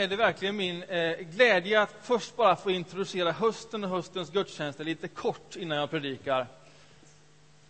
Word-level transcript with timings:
är 0.00 0.08
det 0.08 0.16
verkligen 0.16 0.56
min 0.56 0.82
eh, 0.82 1.18
glädje 1.18 1.80
att 1.80 1.94
först 2.02 2.36
bara 2.36 2.56
få 2.56 2.70
introducera 2.70 3.32
hösten 3.32 3.84
och 3.84 3.90
höstens 3.90 4.30
gudstjänster 4.30 4.84
lite 4.84 5.08
kort 5.08 5.56
innan 5.56 5.78
jag 5.78 5.90
predikar. 5.90 6.46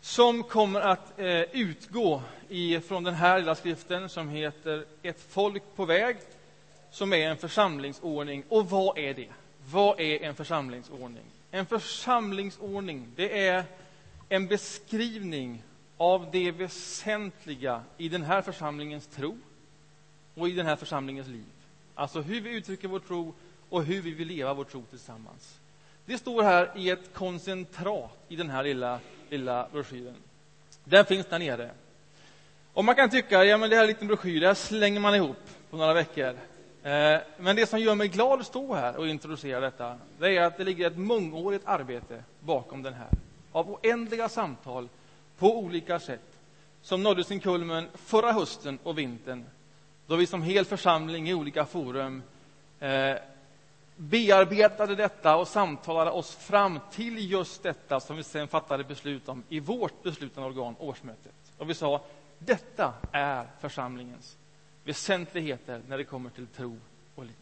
Som 0.00 0.42
kommer 0.42 0.80
att 0.80 1.18
eh, 1.18 1.40
utgå 1.40 2.22
från 2.88 3.04
den 3.04 3.14
här 3.14 3.38
lilla 3.38 3.54
skriften 3.54 4.08
som 4.08 4.28
heter 4.28 4.84
Ett 5.02 5.20
folk 5.28 5.62
på 5.76 5.84
väg, 5.84 6.16
som 6.90 7.12
är 7.12 7.30
en 7.30 7.36
församlingsordning. 7.36 8.44
Och 8.48 8.70
vad 8.70 8.98
är 8.98 9.14
det? 9.14 9.28
Vad 9.70 10.00
är 10.00 10.22
en 10.22 10.34
församlingsordning? 10.34 11.24
En 11.50 11.66
församlingsordning, 11.66 13.12
det 13.16 13.46
är 13.46 13.64
en 14.28 14.46
beskrivning 14.46 15.62
av 15.96 16.28
det 16.32 16.50
väsentliga 16.50 17.82
i 17.96 18.08
den 18.08 18.22
här 18.22 18.42
församlingens 18.42 19.06
tro 19.06 19.38
och 20.34 20.48
i 20.48 20.52
den 20.52 20.66
här 20.66 20.76
församlingens 20.76 21.28
liv. 21.28 21.44
Alltså 22.00 22.20
hur 22.20 22.40
vi 22.40 22.50
uttrycker 22.50 22.88
vår 22.88 22.98
tro 22.98 23.34
och 23.68 23.84
hur 23.84 24.02
vi 24.02 24.10
vill 24.10 24.28
leva 24.28 24.54
vår 24.54 24.64
tro 24.64 24.82
tillsammans. 24.90 25.58
Det 26.04 26.18
står 26.18 26.42
här 26.42 26.70
i 26.76 26.90
ett 26.90 27.14
koncentrat 27.14 28.18
i 28.28 28.36
den 28.36 28.50
här 28.50 28.62
lilla, 28.62 29.00
lilla 29.30 29.68
broschyren. 29.72 30.14
Den 30.84 31.04
finns 31.04 31.26
där 31.26 31.38
nere. 31.38 31.70
Och 32.72 32.84
man 32.84 32.94
kan 32.94 33.10
tycka, 33.10 33.44
ja 33.44 33.56
men 33.56 33.70
det 33.70 33.76
här 33.76 33.82
är 33.82 33.86
en 33.86 33.92
liten 33.92 34.08
broschyr, 34.08 34.40
det 34.40 34.46
här 34.46 34.54
slänger 34.54 35.00
man 35.00 35.14
ihop 35.14 35.36
på 35.70 35.76
några 35.76 35.94
veckor. 35.94 36.36
Eh, 36.82 37.20
men 37.38 37.56
det 37.56 37.68
som 37.68 37.80
gör 37.80 37.94
mig 37.94 38.08
glad 38.08 38.40
att 38.40 38.46
stå 38.46 38.74
här 38.74 38.96
och 38.96 39.08
introducera 39.08 39.60
detta, 39.60 39.98
det 40.18 40.36
är 40.36 40.42
att 40.42 40.56
det 40.56 40.64
ligger 40.64 40.86
ett 40.86 40.98
mångårigt 40.98 41.66
arbete 41.66 42.24
bakom 42.40 42.82
den 42.82 42.94
här. 42.94 43.08
Av 43.52 43.70
oändliga 43.70 44.28
samtal 44.28 44.88
på 45.38 45.58
olika 45.58 46.00
sätt 46.00 46.38
som 46.82 47.02
nådde 47.02 47.24
sin 47.24 47.40
kulmen 47.40 47.88
förra 47.94 48.32
hösten 48.32 48.78
och 48.82 48.98
vintern 48.98 49.44
då 50.10 50.16
vi 50.16 50.26
som 50.26 50.42
hel 50.42 50.64
församling 50.64 51.28
i 51.28 51.34
olika 51.34 51.64
forum 51.64 52.22
eh, 52.80 53.14
bearbetade 53.96 54.94
detta 54.94 55.36
och 55.36 55.48
samtalade 55.48 56.10
oss 56.10 56.34
fram 56.34 56.80
till 56.92 57.30
just 57.30 57.62
detta 57.62 58.00
som 58.00 58.16
vi 58.16 58.22
sen 58.22 58.48
fattade 58.48 58.84
beslut 58.84 59.28
om 59.28 59.42
i 59.48 59.60
vårt 59.60 60.02
beslutande 60.02 60.48
organ, 60.48 60.74
årsmötet. 60.78 61.32
Och 61.58 61.70
vi 61.70 61.74
sa, 61.74 62.00
detta 62.38 62.92
är 63.12 63.46
församlingens 63.60 64.36
väsentligheter 64.84 65.82
när 65.88 65.98
det 65.98 66.04
kommer 66.04 66.30
till 66.30 66.46
tro 66.46 66.76
och 67.14 67.24
liv. 67.24 67.34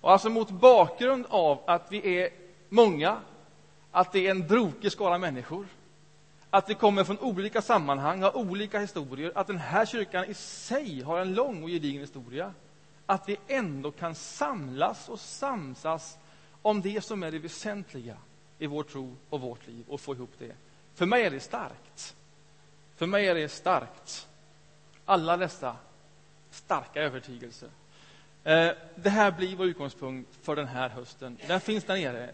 Och 0.00 0.12
alltså 0.12 0.30
mot 0.30 0.50
bakgrund 0.50 1.26
av 1.28 1.58
att 1.66 1.92
vi 1.92 2.18
är 2.18 2.30
många, 2.68 3.20
att 3.90 4.12
det 4.12 4.26
är 4.26 4.30
en 4.30 4.46
brokig 4.46 4.92
skara 4.92 5.18
människor, 5.18 5.66
att 6.54 6.70
vi 6.70 6.74
kommer 6.74 7.04
från 7.04 7.18
olika 7.18 7.62
sammanhang, 7.62 8.22
har 8.22 8.36
olika 8.36 8.78
historier, 8.78 9.32
att 9.34 9.46
den 9.46 9.58
här 9.58 9.86
kyrkan 9.86 10.24
i 10.24 10.34
sig 10.34 11.02
har 11.02 11.18
en 11.18 11.34
lång 11.34 11.62
och 11.62 11.68
gedigen 11.68 12.00
historia. 12.00 12.54
Att 13.06 13.28
vi 13.28 13.36
ändå 13.48 13.90
kan 13.90 14.14
samlas 14.14 15.08
och 15.08 15.20
samsas 15.20 16.18
om 16.62 16.82
det 16.82 17.04
som 17.04 17.22
är 17.22 17.30
det 17.30 17.38
väsentliga 17.38 18.16
i 18.58 18.66
vår 18.66 18.82
tro 18.82 19.16
och 19.30 19.40
vårt 19.40 19.66
liv 19.66 19.84
och 19.88 20.00
få 20.00 20.14
ihop 20.14 20.30
det. 20.38 20.52
För 20.94 21.06
mig 21.06 21.24
är 21.24 21.30
det 21.30 21.40
starkt. 21.40 22.16
För 22.96 23.06
mig 23.06 23.28
är 23.28 23.34
det 23.34 23.48
starkt. 23.48 24.28
Alla 25.04 25.36
dessa 25.36 25.76
starka 26.50 27.02
övertygelser. 27.02 27.68
Eh, 28.44 28.70
det 28.94 29.10
här 29.10 29.30
blir 29.30 29.56
vår 29.56 29.66
utgångspunkt 29.66 30.30
för 30.42 30.56
den 30.56 30.68
här 30.68 30.88
hösten. 30.88 31.38
Den 31.46 31.60
finns 31.60 31.84
där 31.84 31.96
nere. 31.96 32.30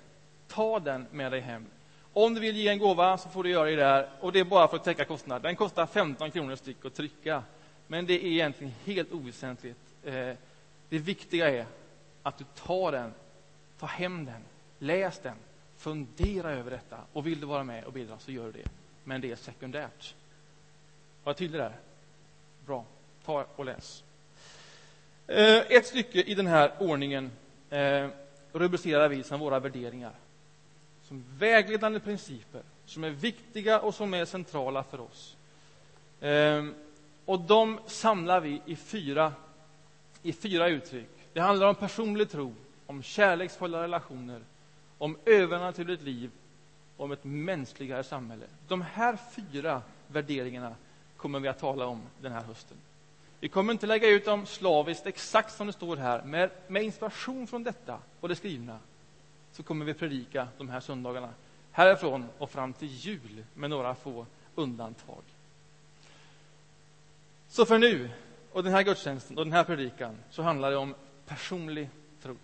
Ta 0.48 0.80
den 0.80 1.06
med 1.10 1.32
dig 1.32 1.40
hem. 1.40 1.66
Om 2.12 2.34
du 2.34 2.40
vill 2.40 2.56
ge 2.56 2.68
en 2.68 2.78
gåva 2.78 3.18
så 3.18 3.28
får 3.28 3.44
du 3.44 3.50
göra 3.50 3.70
det 3.70 3.76
där. 3.76 4.08
Och 4.20 4.32
det 4.32 4.40
är 4.40 4.44
bara 4.44 4.68
för 4.68 4.76
att 4.76 4.84
täcka 4.84 5.04
kostnaden. 5.04 5.42
Den 5.42 5.56
kostar 5.56 5.86
15 5.86 6.30
kronor 6.30 6.56
styck 6.56 6.84
att 6.84 6.94
trycka. 6.94 7.42
Men 7.86 8.06
det 8.06 8.14
är 8.14 8.28
egentligen 8.28 8.72
helt 8.84 9.12
oväsentligt. 9.12 9.80
Eh, 10.04 10.32
det 10.88 10.98
viktiga 10.98 11.50
är 11.50 11.66
att 12.22 12.38
du 12.38 12.44
tar 12.54 12.92
den, 12.92 13.14
tar 13.78 13.86
hem 13.86 14.24
den, 14.24 14.44
läs 14.78 15.18
den, 15.18 15.36
fundera 15.76 16.50
över 16.50 16.70
detta. 16.70 16.98
Och 17.12 17.26
vill 17.26 17.40
du 17.40 17.46
vara 17.46 17.64
med 17.64 17.84
och 17.84 17.92
bidra 17.92 18.18
så 18.18 18.32
gör 18.32 18.44
du 18.44 18.52
det. 18.52 18.68
Men 19.04 19.20
det 19.20 19.30
är 19.30 19.36
sekundärt. 19.36 20.14
Var 21.24 21.30
jag 21.30 21.36
tydlig 21.36 21.60
där? 21.60 21.72
Bra. 22.66 22.84
Ta 23.24 23.46
och 23.56 23.64
läs. 23.64 24.04
Eh, 25.26 25.58
ett 25.58 25.86
stycke 25.86 26.22
i 26.22 26.34
den 26.34 26.46
här 26.46 26.72
ordningen 26.78 27.30
eh, 27.70 28.08
rubricerar 28.52 29.08
vi 29.08 29.22
som 29.22 29.40
våra 29.40 29.60
värderingar 29.60 30.12
som 31.10 31.24
vägledande 31.38 32.00
principer 32.00 32.62
som 32.84 33.04
är 33.04 33.10
viktiga 33.10 33.80
och 33.80 33.94
som 33.94 34.14
är 34.14 34.24
centrala 34.24 34.82
för 34.82 35.00
oss. 35.00 35.36
Ehm, 36.20 36.74
och 37.24 37.40
de 37.40 37.78
samlar 37.86 38.40
vi 38.40 38.62
i 38.66 38.76
fyra, 38.76 39.32
i 40.22 40.32
fyra 40.32 40.68
uttryck. 40.68 41.08
Det 41.32 41.40
handlar 41.40 41.66
om 41.66 41.74
personlig 41.74 42.30
tro, 42.30 42.54
om 42.86 43.02
kärleksfulla 43.02 43.82
relationer, 43.82 44.40
om 44.98 45.16
övernaturligt 45.26 46.02
liv 46.02 46.30
och 46.96 47.04
om 47.04 47.12
ett 47.12 47.24
mänskligare 47.24 48.04
samhälle. 48.04 48.44
De 48.68 48.82
här 48.82 49.18
fyra 49.32 49.82
värderingarna 50.06 50.74
kommer 51.16 51.40
vi 51.40 51.48
att 51.48 51.58
tala 51.58 51.86
om 51.86 52.02
den 52.20 52.32
här 52.32 52.42
hösten. 52.42 52.76
Vi 53.40 53.48
kommer 53.48 53.72
inte 53.72 53.86
lägga 53.86 54.08
ut 54.08 54.24
dem 54.24 54.46
slaviskt 54.46 55.06
exakt 55.06 55.54
som 55.54 55.66
det 55.66 55.72
står 55.72 55.96
här, 55.96 56.22
men 56.22 56.50
med 56.68 56.82
inspiration 56.82 57.46
från 57.46 57.64
detta 57.64 57.98
och 58.20 58.28
det 58.28 58.36
skrivna 58.36 58.78
så 59.52 59.62
kommer 59.62 59.84
vi 59.84 59.94
predika 59.94 60.48
de 60.58 60.68
här 60.68 60.80
söndagarna 60.80 61.34
härifrån 61.72 62.28
och 62.38 62.50
fram 62.50 62.72
till 62.72 62.88
jul 62.88 63.44
med 63.54 63.70
några 63.70 63.94
få 63.94 64.26
undantag. 64.54 65.22
Så 67.48 67.66
för 67.66 67.78
nu 67.78 68.10
och 68.52 68.64
den 68.64 68.72
här 68.72 68.82
gudstjänsten 68.82 69.38
och 69.38 69.44
den 69.44 69.52
här 69.52 69.64
predikan 69.64 70.18
så 70.30 70.42
handlar 70.42 70.70
det 70.70 70.76
om 70.76 70.94
personlig 71.26 71.88
tro. 72.22 72.36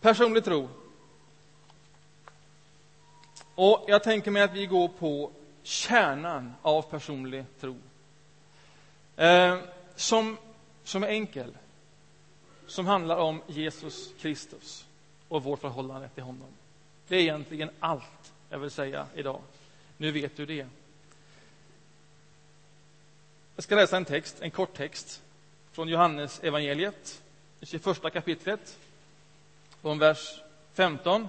Personlig 0.00 0.44
tro. 0.44 0.68
Och 3.54 3.84
jag 3.88 4.02
tänker 4.02 4.30
mig 4.30 4.42
att 4.42 4.54
vi 4.54 4.66
går 4.66 4.88
på 4.88 5.30
kärnan 5.62 6.54
av 6.62 6.82
personlig 6.82 7.44
tro. 7.60 7.76
Eh, 9.16 9.58
som, 9.94 10.38
som 10.84 11.02
är 11.02 11.08
enkel. 11.08 11.56
Som 12.66 12.86
handlar 12.86 13.16
om 13.16 13.42
Jesus 13.46 14.12
Kristus 14.20 14.85
och 15.28 15.42
vårt 15.42 15.60
förhållande 15.60 16.08
till 16.08 16.22
honom. 16.22 16.48
Det 17.08 17.16
är 17.16 17.20
egentligen 17.20 17.70
allt 17.80 18.32
jag 18.50 18.58
vill 18.58 18.70
säga 18.70 19.06
idag. 19.14 19.40
Nu 19.96 20.10
vet 20.12 20.36
du 20.36 20.46
det. 20.46 20.66
Jag 23.56 23.64
ska 23.64 23.74
läsa 23.74 23.96
en 23.96 24.04
text, 24.04 24.36
en 24.40 24.50
kort 24.50 24.74
text 24.74 25.22
från 25.72 25.88
Johannes 25.88 26.44
evangeliet, 26.44 27.22
det 27.60 27.66
21 27.66 28.12
kapitlet, 28.12 28.78
från 29.82 29.98
vers 29.98 30.40
15. 30.74 31.28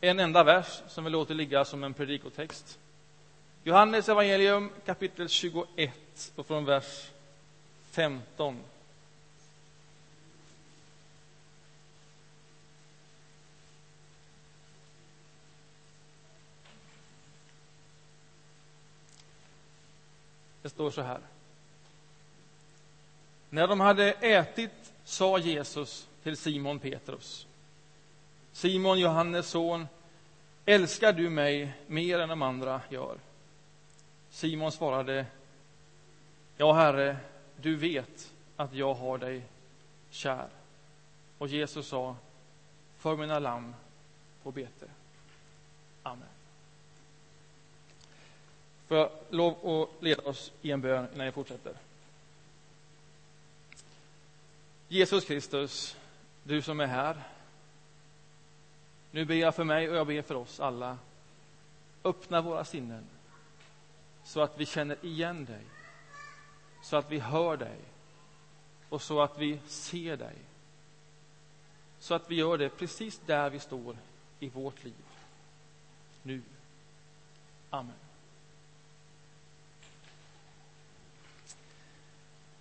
En 0.00 0.20
enda 0.20 0.44
vers 0.44 0.82
som 0.88 1.04
vi 1.04 1.10
låter 1.10 1.34
ligga 1.34 1.64
som 1.64 1.84
en 1.84 1.94
predikotext. 1.94 2.78
Johannes 3.64 4.08
evangelium 4.08 4.70
kapitel 4.86 5.28
21 5.28 6.32
och 6.36 6.46
från 6.46 6.64
vers 6.64 7.10
15. 7.90 8.56
Står 20.78 20.90
så 20.90 21.02
här. 21.02 21.20
När 23.50 23.68
de 23.68 23.80
hade 23.80 24.12
ätit 24.12 24.92
sa 25.04 25.38
Jesus 25.38 26.08
till 26.22 26.36
Simon 26.36 26.78
Petrus. 26.78 27.46
Simon, 28.52 28.98
Johannes 28.98 29.48
son, 29.48 29.88
älskar 30.64 31.12
du 31.12 31.30
mig 31.30 31.72
mer 31.86 32.18
än 32.18 32.28
de 32.28 32.42
andra 32.42 32.80
gör? 32.88 33.16
Simon 34.30 34.72
svarade, 34.72 35.26
Ja, 36.56 36.72
Herre, 36.72 37.16
du 37.56 37.76
vet 37.76 38.32
att 38.56 38.74
jag 38.74 38.94
har 38.94 39.18
dig 39.18 39.42
kär. 40.10 40.48
Och 41.38 41.48
Jesus 41.48 41.88
sa, 41.88 42.16
för 42.98 43.16
mina 43.16 43.38
lamm 43.38 43.74
på 44.42 44.50
bete. 44.50 44.86
Amen. 46.02 46.37
Får 48.88 48.96
jag 48.96 49.10
lov 49.30 49.68
att 49.70 50.02
leda 50.02 50.22
oss 50.22 50.52
i 50.62 50.70
en 50.70 50.80
bön 50.80 51.08
innan 51.14 51.26
jag 51.26 51.34
fortsätter? 51.34 51.72
Jesus 54.88 55.24
Kristus, 55.24 55.96
du 56.42 56.62
som 56.62 56.80
är 56.80 56.86
här. 56.86 57.22
Nu 59.10 59.24
ber 59.24 59.34
jag 59.34 59.54
för 59.54 59.64
mig 59.64 59.90
och 59.90 59.96
jag 59.96 60.06
ber 60.06 60.22
för 60.22 60.34
oss 60.34 60.60
alla. 60.60 60.98
Öppna 62.04 62.40
våra 62.40 62.64
sinnen 62.64 63.06
så 64.24 64.40
att 64.40 64.58
vi 64.58 64.66
känner 64.66 64.96
igen 65.02 65.44
dig, 65.44 65.62
så 66.82 66.96
att 66.96 67.10
vi 67.10 67.18
hör 67.18 67.56
dig 67.56 67.78
och 68.88 69.02
så 69.02 69.20
att 69.20 69.38
vi 69.38 69.60
ser 69.66 70.16
dig. 70.16 70.36
Så 71.98 72.14
att 72.14 72.30
vi 72.30 72.34
gör 72.34 72.58
det 72.58 72.68
precis 72.68 73.20
där 73.26 73.50
vi 73.50 73.58
står 73.58 73.96
i 74.40 74.48
vårt 74.48 74.84
liv. 74.84 75.04
Nu. 76.22 76.42
Amen. 77.70 78.07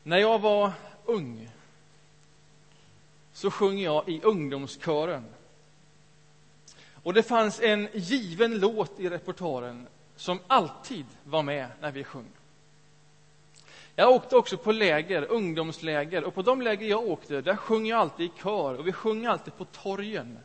När 0.08 0.18
jag 0.18 0.40
var 0.40 0.72
ung 1.06 1.50
så 3.34 3.52
sjöng 3.52 3.80
jag 3.80 4.10
i 4.10 4.22
ungdomskören. 4.22 5.26
Och 7.04 7.14
det 7.14 7.24
fanns 7.24 7.60
en 7.60 7.88
given 7.94 8.60
låt 8.60 9.00
i 9.00 9.10
repertoaren 9.10 9.88
som 10.16 10.40
alltid 10.48 11.06
var 11.24 11.44
med 11.44 11.68
när 11.82 11.92
vi 11.92 12.04
sjöng. 12.04 12.32
Jag 13.96 14.12
åkte 14.12 14.36
också 14.36 14.58
på 14.58 14.72
läger, 14.72 15.32
ungdomsläger, 15.32 16.24
och 16.24 16.34
på 16.34 16.42
de 16.42 16.62
läger 16.62 16.88
jag 16.88 17.08
åkte, 17.08 17.42
där 17.42 17.56
sjöng 17.56 17.88
jag 17.88 18.00
alltid 18.00 18.26
i 18.26 18.32
kör, 18.44 18.80
och 18.80 18.88
vi 18.88 18.92
sjöng 18.92 19.26
alltid 19.26 19.58
på 19.58 19.66
torgen. 19.66 20.40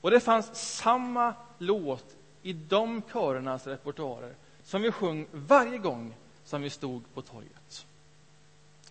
Och 0.00 0.10
det 0.10 0.20
fanns 0.20 0.76
samma 0.76 1.34
låt 1.58 2.16
i 2.42 2.52
de 2.52 3.02
körernas 3.12 3.66
repertoarer 3.66 4.34
som 4.62 4.82
vi 4.82 4.92
sjöng 4.92 5.26
varje 5.32 5.78
gång 5.78 6.14
som 6.44 6.62
vi 6.62 6.70
stod 6.70 7.14
på 7.14 7.22
torget. 7.22 7.86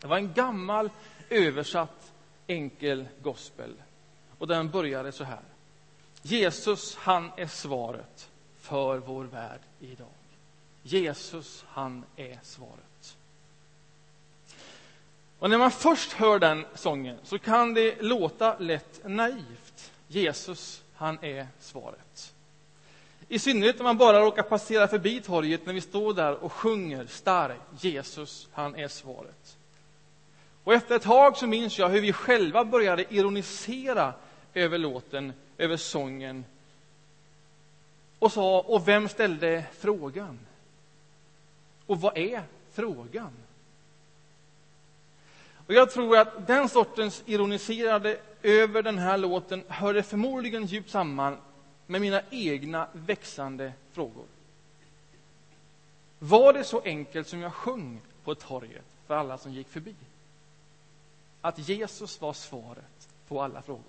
Det 0.04 0.10
var 0.10 0.18
en 0.18 0.34
gammal, 0.34 0.90
översatt, 1.30 2.12
enkel 2.48 3.08
gospel. 3.22 3.74
Och 4.38 4.48
den 4.48 4.70
började 4.70 5.12
så 5.12 5.24
här. 5.24 5.42
Jesus, 6.22 6.96
han 6.96 7.32
är 7.38 7.48
svaret 7.48 8.30
för 8.60 8.98
vår 8.98 9.24
värld 9.24 9.60
idag. 9.80 10.08
Jesus, 10.82 11.66
han 11.68 12.06
är 12.16 12.40
svaret. 12.44 13.18
Och 15.40 15.50
när 15.50 15.58
man 15.58 15.72
först 15.72 16.12
hör 16.12 16.40
den 16.40 16.66
sången 16.74 17.18
så 17.24 17.40
kan 17.40 17.74
det 17.74 18.02
låta 18.02 18.58
lätt 18.60 19.02
naivt. 19.06 19.92
Jesus, 20.08 20.84
han 20.94 21.24
är 21.24 21.48
svaret. 21.60 22.34
I 23.28 23.40
synnerhet 23.40 23.80
om 23.80 23.84
man 23.84 23.98
bara 23.98 24.20
råkar 24.20 24.44
passera 24.44 24.88
förbi 24.88 25.22
torget 25.22 25.66
när 25.66 25.74
vi 25.74 25.82
står 25.82 26.14
där 26.14 26.44
och 26.44 26.52
sjunger 26.52 27.06
starkt 27.06 27.62
Jesus, 27.84 28.48
han 28.54 28.76
är 28.76 28.88
svaret. 28.88 29.58
Och 30.64 30.74
efter 30.74 30.96
ett 30.96 31.02
tag 31.02 31.38
så 31.38 31.48
minns 31.48 31.80
jag 31.80 31.90
hur 31.90 32.02
vi 32.02 32.14
själva 32.14 32.66
började 32.66 33.14
ironisera 33.14 34.14
över 34.54 34.78
låten, 34.78 35.34
över 35.58 35.78
sången 35.78 36.46
och 38.20 38.32
sa, 38.32 38.60
och 38.62 38.88
vem 38.88 39.10
ställde 39.10 39.66
frågan? 39.80 40.40
Och 41.86 42.02
vad 42.02 42.18
är 42.18 42.44
frågan? 42.72 43.32
Och 45.68 45.74
Jag 45.74 45.92
tror 45.92 46.18
att 46.18 46.48
den 46.48 46.70
sortens 46.70 47.24
ironiserade 47.26 48.18
över 48.42 48.82
den 48.82 48.98
här 48.98 49.18
låten 49.18 49.64
hörde 49.68 50.04
förmodligen 50.04 50.66
djupt 50.66 50.90
samman 50.90 51.38
med 51.86 52.02
mina 52.02 52.22
egna 52.30 52.88
växande 52.94 53.74
frågor. 53.92 54.26
Var 56.20 56.54
det 56.54 56.64
så 56.64 56.82
enkelt 56.82 57.28
som 57.28 57.42
jag 57.42 57.54
sjöng 57.54 58.02
på 58.24 58.36
torget 58.36 58.86
för 59.08 59.16
alla 59.16 59.38
som 59.38 59.54
gick 59.54 59.68
förbi? 59.68 59.96
Att 61.46 61.60
Jesus 61.70 62.22
var 62.22 62.34
svaret 62.34 63.10
på 63.28 63.42
alla 63.42 63.62
frågor? 63.62 63.84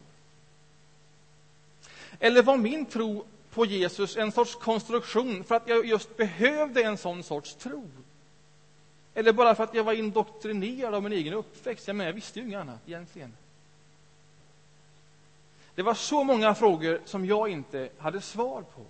Eller 2.18 2.42
var 2.42 2.56
min 2.56 2.86
tro 2.86 3.24
på 3.50 3.66
Jesus 3.66 4.16
en 4.16 4.32
sorts 4.32 4.54
konstruktion 4.54 5.44
för 5.44 5.54
att 5.54 5.68
jag 5.68 5.86
just 5.86 6.16
behövde 6.16 6.82
en 6.82 6.98
sån 6.98 7.22
sorts 7.22 7.54
tro? 7.54 7.90
Eller 9.14 9.32
bara 9.32 9.54
för 9.54 9.64
att 9.64 9.74
jag 9.74 9.84
var 9.84 9.92
indoktrinerad 9.92 10.94
av 10.94 11.02
min 11.02 11.12
egen 11.12 11.34
uppväxt? 11.34 11.86
Jag, 11.86 11.96
menar, 11.96 12.08
jag 12.08 12.14
visste 12.14 12.40
ju 12.40 12.46
inget 12.46 12.60
annat 12.60 12.80
egentligen. 12.86 13.32
Det 15.74 15.82
var 15.82 15.94
så 15.94 16.24
många 16.24 16.54
frågor 16.54 17.00
som 17.04 17.26
jag 17.26 17.48
inte 17.48 17.88
hade 17.98 18.20
svar 18.20 18.62
på. 18.62 18.82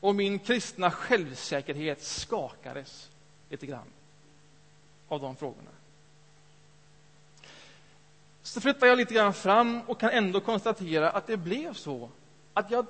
Och 0.00 0.14
min 0.14 0.38
kristna 0.38 0.90
självsäkerhet 0.90 2.02
skakades 2.02 3.10
lite 3.50 3.66
grann 3.66 3.92
av 5.08 5.20
de 5.20 5.36
frågorna. 5.36 5.70
Så 8.42 8.60
flyttar 8.60 8.86
jag 8.86 8.98
lite 8.98 9.14
grann 9.14 9.34
fram 9.34 9.80
och 9.86 10.00
kan 10.00 10.10
ändå 10.10 10.40
konstatera 10.40 11.10
att 11.10 11.26
det 11.26 11.36
blev 11.36 11.74
så 11.74 12.10
att 12.54 12.70
jag 12.70 12.86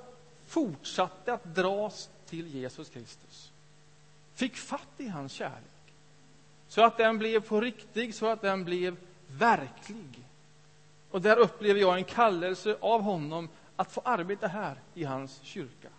fortsatte 0.47 1.33
att 1.33 1.55
dras 1.55 2.09
till 2.29 2.47
Jesus 2.47 2.89
Kristus. 2.89 3.51
Fick 4.35 4.57
fatt 4.57 4.89
i 4.97 5.07
hans 5.07 5.31
kärlek. 5.31 5.63
Så 6.67 6.83
att 6.83 6.97
den 6.97 7.17
blev 7.17 7.39
på 7.39 7.61
riktigt, 7.61 8.15
så 8.15 8.27
att 8.27 8.41
den 8.41 8.63
blev 8.63 8.95
verklig. 9.27 10.23
Och 11.11 11.21
där 11.21 11.37
upplever 11.37 11.79
jag 11.79 11.97
en 11.97 12.03
kallelse 12.03 12.77
av 12.79 13.01
honom 13.01 13.49
att 13.75 13.91
få 13.91 14.01
arbeta 14.05 14.47
här 14.47 14.75
i 14.93 15.03
hans 15.03 15.39
kyrka. 15.43 15.89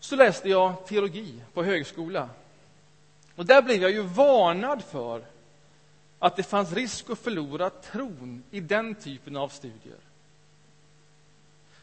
Så 0.00 0.16
läste 0.16 0.48
jag 0.48 0.86
teologi 0.86 1.42
på 1.54 1.64
högskola. 1.64 2.28
Och 3.36 3.46
där 3.46 3.62
blev 3.62 3.82
jag 3.82 3.90
ju 3.90 4.02
varnad 4.02 4.84
för 4.84 5.24
att 6.26 6.36
det 6.36 6.42
fanns 6.42 6.72
risk 6.72 7.10
att 7.10 7.18
förlora 7.18 7.70
tron 7.70 8.42
i 8.50 8.60
den 8.60 8.94
typen 8.94 9.36
av 9.36 9.48
studier. 9.48 9.98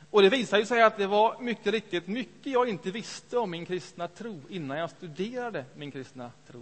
Och 0.10 0.22
det 0.22 0.30
visade 0.30 0.66
sig 0.66 0.84
att 0.84 0.98
det 0.98 1.08
var 1.08 1.40
mycket 1.40 1.74
riktigt 1.74 2.08
mycket 2.08 2.54
jag 2.54 2.70
inte 2.70 2.92
visste 2.92 3.38
om 3.38 3.52
min 3.52 3.66
kristna 3.66 4.08
tro 4.08 4.42
innan 4.50 4.78
jag 4.78 4.90
studerade 4.90 5.66
min 5.76 5.92
kristna 5.92 6.32
tro. 6.48 6.62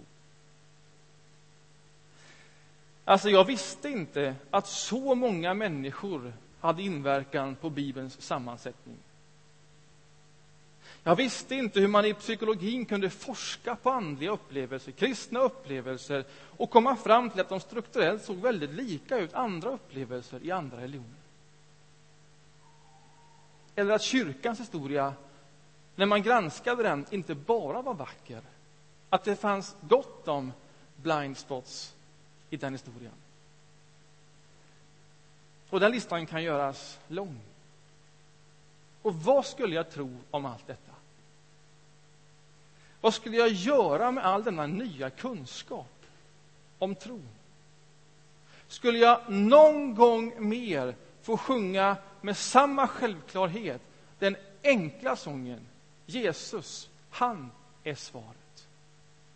Alltså, 3.04 3.30
jag 3.30 3.44
visste 3.44 3.88
inte 3.88 4.34
att 4.50 4.66
så 4.66 5.14
många 5.14 5.54
människor 5.54 6.32
hade 6.60 6.82
inverkan 6.82 7.54
på 7.54 7.70
Bibelns 7.70 8.20
sammansättning. 8.20 8.96
Jag 11.04 11.16
visste 11.16 11.54
inte 11.54 11.80
hur 11.80 11.88
man 11.88 12.04
i 12.04 12.14
psykologin 12.14 12.86
kunde 12.86 13.10
forska 13.10 13.76
på 13.76 13.90
andliga 13.90 14.30
upplevelser, 14.30 14.92
kristna 14.92 15.40
upplevelser 15.40 16.24
och 16.56 16.70
komma 16.70 16.96
fram 16.96 17.30
till 17.30 17.40
att 17.40 17.48
de 17.48 17.60
strukturellt 17.60 18.24
såg 18.24 18.36
väldigt 18.36 18.70
lika 18.70 19.18
ut, 19.18 19.34
andra 19.34 19.70
upplevelser 19.70 20.40
i 20.42 20.50
andra 20.50 20.76
religioner. 20.76 21.22
Eller 23.74 23.94
att 23.94 24.02
kyrkans 24.02 24.60
historia, 24.60 25.14
när 25.94 26.06
man 26.06 26.22
granskade 26.22 26.82
den, 26.82 27.06
inte 27.10 27.34
bara 27.34 27.82
var 27.82 27.94
vacker. 27.94 28.40
Att 29.08 29.24
det 29.24 29.36
fanns 29.36 29.76
gott 29.80 30.28
om 30.28 30.52
blind 30.96 31.38
spots 31.38 31.94
i 32.50 32.56
den 32.56 32.72
historien. 32.72 33.12
Och 35.70 35.80
den 35.80 35.92
listan 35.92 36.26
kan 36.26 36.42
göras 36.42 36.98
lång. 37.08 37.40
Och 39.02 39.14
vad 39.14 39.46
skulle 39.46 39.74
jag 39.74 39.90
tro 39.90 40.18
om 40.30 40.46
allt 40.46 40.66
detta? 40.66 40.91
Vad 43.02 43.14
skulle 43.14 43.36
jag 43.36 43.48
göra 43.48 44.10
med 44.10 44.24
all 44.24 44.44
denna 44.44 44.66
nya 44.66 45.10
kunskap 45.10 46.06
om 46.78 46.94
tron? 46.94 47.28
Skulle 48.68 48.98
jag 48.98 49.20
någon 49.28 49.94
gång 49.94 50.48
mer 50.48 50.94
få 51.22 51.36
sjunga 51.36 51.96
med 52.20 52.36
samma 52.36 52.88
självklarhet 52.88 53.80
den 54.18 54.36
enkla 54.62 55.16
sången 55.16 55.60
Jesus, 56.06 56.88
han 57.10 57.50
är 57.84 57.94
svaret 57.94 58.66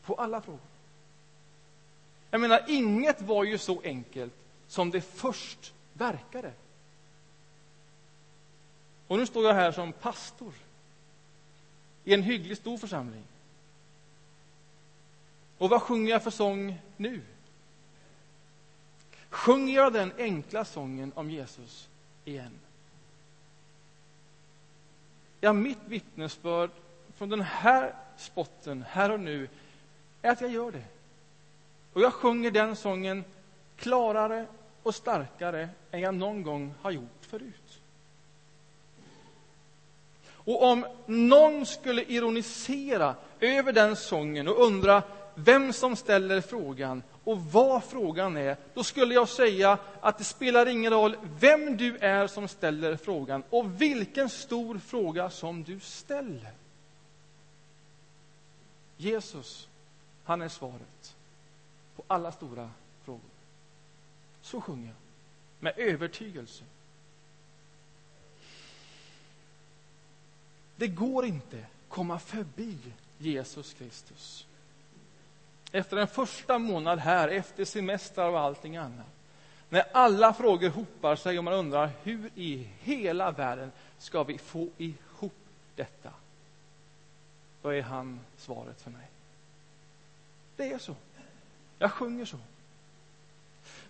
på 0.03 0.15
alla 0.15 0.41
frågor? 0.41 0.61
Jag 2.31 2.41
menar, 2.41 2.65
inget 2.69 3.23
var 3.23 3.45
ju 3.45 3.59
så 3.59 3.81
enkelt 3.85 4.35
som 4.69 4.91
det 4.91 5.01
först 5.01 5.73
verkade. 5.93 6.53
Och 9.07 9.19
nu 9.19 9.27
står 9.27 9.45
jag 9.45 9.55
här 9.55 9.73
som 9.73 9.93
pastor 9.93 10.53
i 12.05 12.15
en 12.15 12.23
hyggligt 12.23 12.61
stor 12.61 12.79
församling. 12.79 13.23
Och 15.59 15.71
vad 15.71 15.83
sjunger 15.83 16.11
jag 16.11 16.23
för 16.23 16.31
sång 16.31 16.79
nu? 16.97 17.21
Sjunger 19.31 19.75
jag 19.75 19.93
den 19.93 20.13
enkla 20.19 20.65
sången 20.65 21.13
om 21.15 21.31
Jesus 21.31 21.89
igen? 22.25 22.59
Ja, 25.41 25.53
mitt 25.53 25.79
vittnesbörd 25.87 26.71
från 27.17 27.29
den 27.29 27.41
här 27.41 27.95
spotten, 28.17 28.85
här 28.89 29.11
och 29.11 29.21
nu, 29.21 29.49
är 30.23 30.31
att 30.31 30.41
jag 30.41 30.51
gör 30.51 30.73
det. 30.73 30.85
Och 31.93 32.01
jag 32.01 32.13
sjunger 32.13 32.51
den 32.51 32.77
sången 32.77 33.25
klarare 33.77 34.47
och 34.83 34.95
starkare 34.95 35.69
än 35.91 36.01
jag 36.01 36.15
någon 36.15 36.43
gång 36.43 36.75
har 36.83 36.91
gjort 36.91 37.19
förut. 37.21 37.81
Och 40.29 40.63
om 40.63 40.87
någon 41.07 41.67
skulle 41.67 42.03
ironisera 42.03 43.15
över 43.41 43.73
den 43.73 43.97
sången 43.97 44.49
och 44.49 44.67
undra 44.67 45.03
vem 45.39 45.73
som 45.73 45.97
ställer 45.97 46.41
frågan 46.41 47.03
och 47.25 47.41
vad 47.41 47.85
frågan 47.85 48.37
är, 48.37 48.57
då 48.75 48.85
skulle 48.85 49.15
jag 49.15 49.29
säga 49.29 49.79
att 50.01 50.19
det 50.19 50.25
spelar 50.25 50.67
ingen 50.67 50.93
roll 50.93 51.17
vem 51.39 51.77
du 51.77 51.97
är 51.97 52.27
som 52.27 52.49
ställer 52.49 52.97
frågan 52.97 53.43
och 53.51 53.83
vilken 53.83 54.29
stor 54.29 54.79
fråga 54.79 55.31
som 55.31 55.65
du 55.65 55.81
ställer. 55.81 56.53
Jesus, 58.97 59.69
han 60.25 60.43
är 60.43 60.49
svaret 60.49 61.17
på 61.97 62.05
alla 62.07 62.33
stora 62.33 62.71
frågor. 63.05 63.21
Så 64.43 64.61
sjunger 64.61 64.87
jag, 64.87 64.97
med 65.61 65.73
övertygelse. 65.77 66.65
Det 70.77 70.89
går 70.89 71.25
inte 71.25 71.67
komma 71.89 72.19
förbi 72.19 72.79
Jesus 73.19 73.73
Kristus. 73.73 74.47
Efter 75.73 75.97
en 75.97 76.09
första 76.09 76.59
månad 76.59 76.99
här, 76.99 77.29
efter 77.29 77.65
semestrar 77.65 78.29
och 78.31 78.41
allting 78.41 78.77
annat, 78.77 79.07
När 79.69 79.85
alla 79.93 80.35
frågor 80.35 80.69
hopar 80.69 81.17
sig 81.17 81.39
och 81.39 81.45
man 81.45 81.55
undrar 81.55 81.91
hur 82.03 82.31
i 82.35 82.69
hela 82.81 83.31
världen 83.31 83.73
ska 83.99 84.23
vi 84.23 84.39
få 84.39 84.69
ihop 84.79 85.33
detta? 85.75 86.11
Då 87.63 87.69
är 87.69 87.83
han 87.83 88.21
svaret 88.37 88.81
för 88.81 88.91
mig. 88.91 89.09
Det 90.57 90.73
är 90.73 90.79
så. 90.79 90.95
Jag 91.79 91.93
sjunger 91.93 92.25
så. 92.25 92.39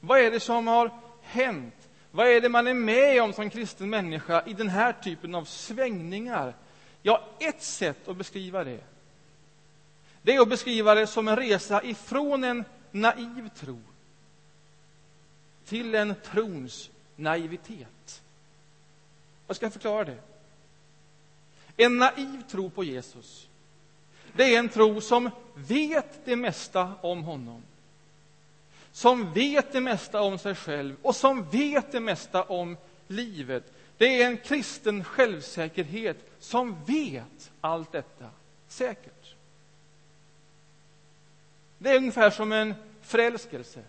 Vad 0.00 0.18
är 0.18 0.30
det 0.30 0.40
som 0.40 0.66
har 0.66 0.90
hänt? 1.23 1.88
Vad 2.11 2.26
är 2.26 2.40
det 2.40 2.49
man 2.49 2.66
är 2.66 2.75
med 2.75 3.23
om 3.23 3.33
som 3.33 3.50
kristen 3.50 3.90
människa 3.90 4.42
i 4.47 4.52
den 4.52 4.68
här 4.68 4.92
typen 4.92 5.35
av 5.35 5.45
svängningar? 5.45 6.54
Ja, 7.02 7.23
ett 7.40 7.62
sätt 7.62 8.09
att 8.09 8.16
beskriva 8.16 8.64
det, 8.64 8.80
det 10.26 10.35
är 10.35 10.40
att 10.40 10.49
beskriva 10.49 10.95
det 10.95 11.06
som 11.06 11.28
en 11.28 11.37
resa 11.37 11.83
ifrån 11.83 12.45
en 12.45 12.64
naiv 12.90 13.49
tro 13.56 13.80
till 15.64 15.95
en 15.95 16.14
trons 16.25 16.90
naivitet. 17.16 18.23
Jag 19.47 19.56
ska 19.56 19.71
förklara 19.71 20.04
det. 20.04 20.18
En 21.76 21.99
naiv 21.99 22.42
tro 22.50 22.71
på 22.71 22.85
Jesus, 22.85 23.49
det 24.33 24.54
är 24.54 24.59
en 24.59 24.68
tro 24.68 25.00
som 25.00 25.30
vet 25.54 26.25
det 26.25 26.37
mesta 26.37 26.92
om 27.00 27.23
honom 27.23 27.62
som 28.92 29.33
vet 29.33 29.73
det 29.73 29.80
mesta 29.80 30.21
om 30.21 30.38
sig 30.38 30.54
själv 30.54 30.97
och 31.02 31.16
som 31.16 31.50
vet 31.50 31.92
det 31.92 32.00
mesta 32.00 32.42
om 32.42 32.76
livet. 33.06 33.73
Det 33.97 34.23
är 34.23 34.26
en 34.26 34.37
kristen 34.37 35.04
självsäkerhet 35.04 36.16
som 36.40 36.85
vet 36.85 37.50
allt 37.61 37.92
detta 37.92 38.30
säkert. 38.68 39.15
Det 41.78 41.90
är 41.90 41.97
ungefär 41.97 42.30
som 42.30 42.52
en 42.52 42.75
förälskelse. 43.02 43.83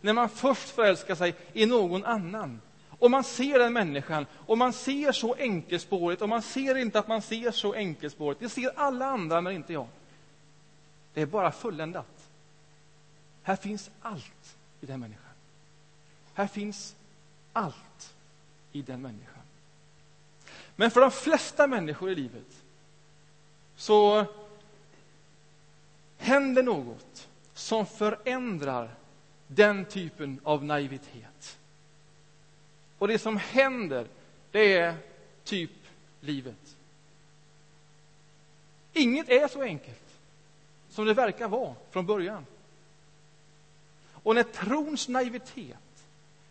När 0.00 0.12
man 0.12 0.28
först 0.28 0.68
förälskar 0.68 1.14
sig 1.14 1.34
i 1.52 1.66
någon 1.66 2.04
annan 2.04 2.60
och 2.98 3.10
man 3.10 3.24
ser 3.24 3.58
den 3.58 3.72
människan 3.72 4.26
och 4.32 4.58
man 4.58 4.72
ser 4.72 5.12
så 5.12 5.34
enkelspårigt 5.34 6.22
och 6.22 6.28
man 6.28 6.42
ser 6.42 6.74
inte 6.74 6.98
att 6.98 7.08
man 7.08 7.22
ser 7.22 7.50
så 7.50 7.74
enkelspårigt. 7.74 8.40
Det 8.40 8.48
ser 8.48 8.72
alla 8.76 9.06
andra, 9.06 9.40
men 9.40 9.52
inte 9.52 9.72
jag. 9.72 9.86
Det 11.14 11.22
är 11.22 11.26
bara 11.26 11.52
fulländat. 11.52 12.28
Här 13.42 13.56
finns 13.56 13.90
allt 14.00 14.56
i 14.80 14.86
den 14.86 15.00
människan. 15.00 15.24
Här 16.34 16.46
finns 16.46 16.96
allt 17.52 18.14
i 18.72 18.82
den 18.82 19.02
människan. 19.02 19.42
Men 20.76 20.90
för 20.90 21.00
de 21.00 21.10
flesta 21.10 21.66
människor 21.66 22.10
i 22.10 22.14
livet 22.14 22.62
så 23.76 24.26
händer 26.18 26.62
något 26.62 27.27
som 27.58 27.86
förändrar 27.86 28.94
den 29.46 29.84
typen 29.84 30.40
av 30.44 30.64
naivitet. 30.64 31.58
Och 32.98 33.08
det 33.08 33.18
som 33.18 33.36
händer, 33.36 34.06
det 34.50 34.74
är 34.74 34.96
typ 35.44 35.70
livet. 36.20 36.76
Inget 38.92 39.28
är 39.28 39.48
så 39.48 39.62
enkelt 39.62 40.18
som 40.88 41.06
det 41.06 41.14
verkar 41.14 41.48
vara 41.48 41.74
från 41.90 42.06
början. 42.06 42.46
Och 44.12 44.34
när 44.34 44.42
trons 44.42 45.08
naivitet 45.08 46.04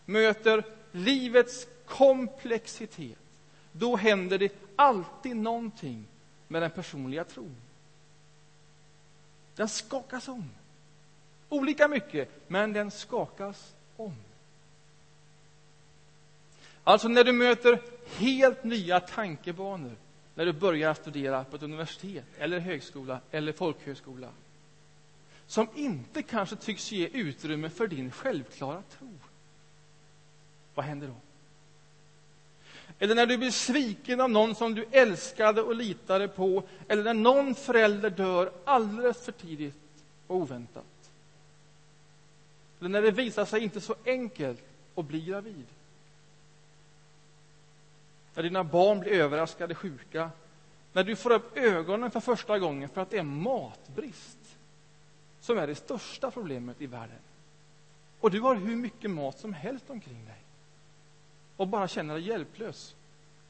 möter 0.05 0.63
livets 0.91 1.67
komplexitet, 1.85 3.19
då 3.71 3.95
händer 3.95 4.37
det 4.37 4.55
alltid 4.75 5.35
någonting 5.35 6.05
med 6.47 6.61
den 6.61 6.71
personliga 6.71 7.23
tron. 7.23 7.55
Den 9.55 9.69
skakas 9.69 10.27
om. 10.27 10.49
Olika 11.49 11.87
mycket, 11.87 12.29
men 12.47 12.73
den 12.73 12.91
skakas 12.91 13.73
om. 13.97 14.13
Alltså 16.83 17.07
när 17.07 17.23
du 17.23 17.31
möter 17.31 17.81
helt 18.17 18.63
nya 18.63 18.99
tankebanor 18.99 19.95
när 20.35 20.45
du 20.45 20.53
börjar 20.53 20.93
studera 20.93 21.43
på 21.43 21.55
ett 21.55 21.63
universitet, 21.63 22.25
eller 22.37 22.59
högskola 22.59 23.19
eller 23.31 23.51
folkhögskola 23.51 24.29
som 25.47 25.67
inte 25.75 26.23
kanske 26.23 26.55
tycks 26.55 26.91
ge 26.91 27.07
utrymme 27.07 27.69
för 27.69 27.87
din 27.87 28.11
självklara 28.11 28.83
tro. 28.97 29.09
Vad 30.75 30.85
händer 30.85 31.07
då? 31.07 31.15
Eller 32.99 33.15
när 33.15 33.25
du 33.25 33.37
blir 33.37 33.51
sviken 33.51 34.21
av 34.21 34.29
någon 34.29 34.55
som 34.55 34.75
du 34.75 34.85
älskade 34.91 35.61
och 35.61 35.75
litade 35.75 36.27
på, 36.27 36.63
eller 36.87 37.03
när 37.03 37.13
någon 37.13 37.55
förälder 37.55 38.09
dör 38.09 38.51
alldeles 38.65 39.25
för 39.25 39.31
tidigt 39.31 39.75
och 40.27 40.35
oväntat. 40.35 40.83
Eller 42.79 42.89
när 42.89 43.01
det 43.01 43.11
visar 43.11 43.45
sig 43.45 43.63
inte 43.63 43.81
så 43.81 43.95
enkelt 44.05 44.63
att 44.95 45.05
bli 45.05 45.21
gravid. 45.21 45.65
När 48.35 48.43
dina 48.43 48.63
barn 48.63 48.99
blir 48.99 49.11
överraskade 49.11 49.75
sjuka, 49.75 50.31
när 50.93 51.03
du 51.03 51.15
får 51.15 51.31
upp 51.31 51.57
ögonen 51.57 52.11
för 52.11 52.19
första 52.19 52.59
gången 52.59 52.89
för 52.89 53.01
att 53.01 53.09
det 53.09 53.17
är 53.17 53.23
matbrist 53.23 54.57
som 55.41 55.57
är 55.57 55.67
det 55.67 55.75
största 55.75 56.31
problemet 56.31 56.81
i 56.81 56.85
världen. 56.85 57.19
Och 58.19 58.31
du 58.31 58.41
har 58.41 58.55
hur 58.55 58.75
mycket 58.75 59.11
mat 59.11 59.39
som 59.39 59.53
helst 59.53 59.89
omkring 59.89 60.25
dig 60.25 60.41
och 61.57 61.67
bara 61.67 61.87
känner 61.87 62.13
dig 62.13 62.27
hjälplös 62.27 62.95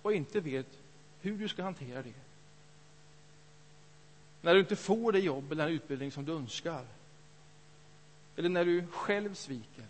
och 0.01 0.13
inte 0.13 0.39
vet 0.39 0.67
hur 1.21 1.37
du 1.37 1.47
ska 1.47 1.63
hantera 1.63 2.01
det. 2.01 2.13
När 4.41 4.53
du 4.53 4.59
inte 4.59 4.75
får 4.75 5.11
det 5.11 5.19
jobb 5.19 5.51
eller 5.51 5.65
den 5.65 5.73
utbildning 5.73 6.11
som 6.11 6.25
du 6.25 6.31
önskar. 6.31 6.85
Eller 8.37 8.49
när 8.49 8.65
du 8.65 8.87
själv 8.87 9.33
sviker. 9.33 9.85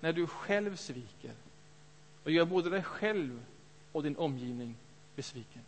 När 0.00 0.12
du 0.12 0.26
själv 0.26 0.76
sviker 0.76 1.34
och 2.24 2.30
gör 2.30 2.44
både 2.44 2.70
dig 2.70 2.82
själv 2.82 3.44
och 3.92 4.02
din 4.02 4.16
omgivning 4.16 4.76
besviken. 5.16 5.62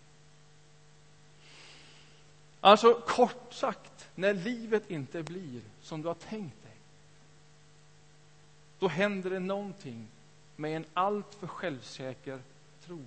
Alltså, 2.60 2.94
kort 2.94 3.52
sagt, 3.52 4.08
när 4.14 4.34
livet 4.34 4.90
inte 4.90 5.22
blir 5.22 5.60
som 5.82 6.02
du 6.02 6.08
har 6.08 6.14
tänkt 6.14 6.62
dig 6.62 6.76
då 8.78 8.88
händer 8.88 9.30
det 9.30 9.38
någonting 9.38 10.06
med 10.56 10.76
en 10.76 10.84
alltför 10.94 11.46
självsäker 11.46 12.40
tro. 12.86 13.04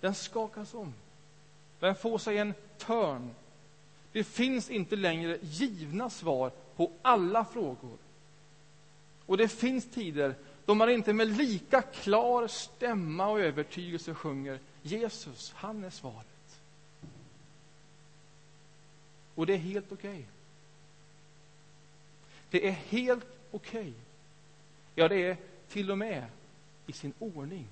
Den 0.00 0.14
skakas 0.14 0.74
om. 0.74 0.94
Den 1.80 1.94
får 1.94 2.18
sig 2.18 2.38
en 2.38 2.54
törn. 2.78 3.34
Det 4.12 4.24
finns 4.24 4.70
inte 4.70 4.96
längre 4.96 5.38
givna 5.42 6.10
svar 6.10 6.52
på 6.76 6.92
alla 7.02 7.44
frågor. 7.44 7.98
Och 9.26 9.36
det 9.36 9.48
finns 9.48 9.90
tider 9.90 10.34
då 10.64 10.74
man 10.74 10.90
inte 10.90 11.12
med 11.12 11.28
lika 11.28 11.82
klar 11.82 12.46
stämma 12.46 13.28
och 13.28 13.40
övertygelse 13.40 14.14
sjunger 14.14 14.58
Jesus, 14.82 15.52
han 15.56 15.84
är 15.84 15.90
svaret. 15.90 16.26
Och 19.34 19.46
det 19.46 19.52
är 19.52 19.58
helt 19.58 19.92
okej. 19.92 20.10
Okay. 20.10 20.24
Det 22.50 22.68
är 22.68 22.72
helt 22.72 23.26
okej. 23.50 23.80
Okay. 23.80 23.92
Ja, 24.94 25.08
det 25.08 25.22
är 25.22 25.36
till 25.68 25.90
och 25.90 25.98
med 25.98 26.24
i 26.86 26.92
sin 26.92 27.12
ordning 27.18 27.66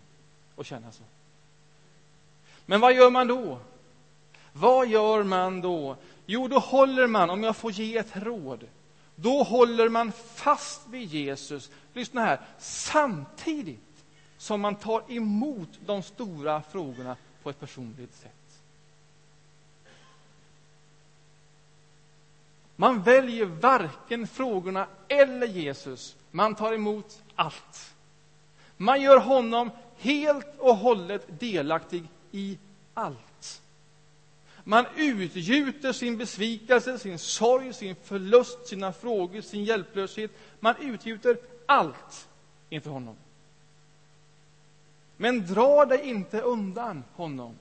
att 0.57 0.67
känna 0.67 0.93
så. 0.93 1.03
Men 2.67 2.81
vad 2.81 2.95
gör 2.95 3.11
man 3.11 3.27
då? 3.27 3.59
Vad 4.53 4.89
gör 4.89 5.23
man 5.23 5.61
då? 5.61 5.97
Jo, 6.27 6.49
då 6.49 6.59
håller 6.59 7.07
man, 7.07 7.31
om 7.31 7.43
jag 7.43 7.57
får 7.57 7.71
ge 7.71 7.97
ett 7.97 8.17
råd, 8.17 8.67
då 9.17 9.43
håller 9.43 9.89
man 9.89 10.13
fast 10.13 10.89
vid 10.89 11.09
Jesus. 11.09 11.71
Lyssna 11.93 12.21
här, 12.21 12.41
samtidigt 12.59 14.05
som 14.39 14.61
man 14.61 14.75
tar 14.75 15.13
emot 15.13 15.69
de 15.87 16.03
stora 16.03 16.63
frågorna 16.63 17.17
på 17.43 17.51
ett 17.51 17.61
personligt 17.61 18.15
sätt. 18.15 18.31
Man 22.77 23.03
väljer 23.03 23.45
varken 23.45 24.27
frågorna 24.27 24.87
eller 25.09 25.47
Jesus. 25.47 26.17
Man 26.31 26.55
tar 26.55 26.73
emot 26.73 27.23
allt. 27.35 27.95
Man 28.77 29.03
gör 29.03 29.21
honom 29.21 29.71
helt 29.99 30.59
och 30.59 30.77
hållet 30.77 31.41
delaktig 31.41 32.05
i 32.31 32.59
allt. 32.95 33.63
Man 34.65 34.87
utgjuter 34.97 35.93
sin 35.93 36.17
besvikelse, 36.17 36.99
sin 36.99 37.19
sorg, 37.19 37.73
sin 37.73 37.97
förlust, 37.97 38.67
sina 38.67 38.93
frågor, 38.93 39.41
sin 39.41 39.65
hjälplöshet. 39.65 40.31
Man 40.61 40.75
utgjuter 40.81 41.39
allt 41.67 42.29
inför 42.69 42.91
honom. 42.91 43.17
Men 45.17 45.47
dra 45.47 45.85
dig 45.85 46.09
inte 46.09 46.41
undan 46.41 47.05
honom 47.13 47.55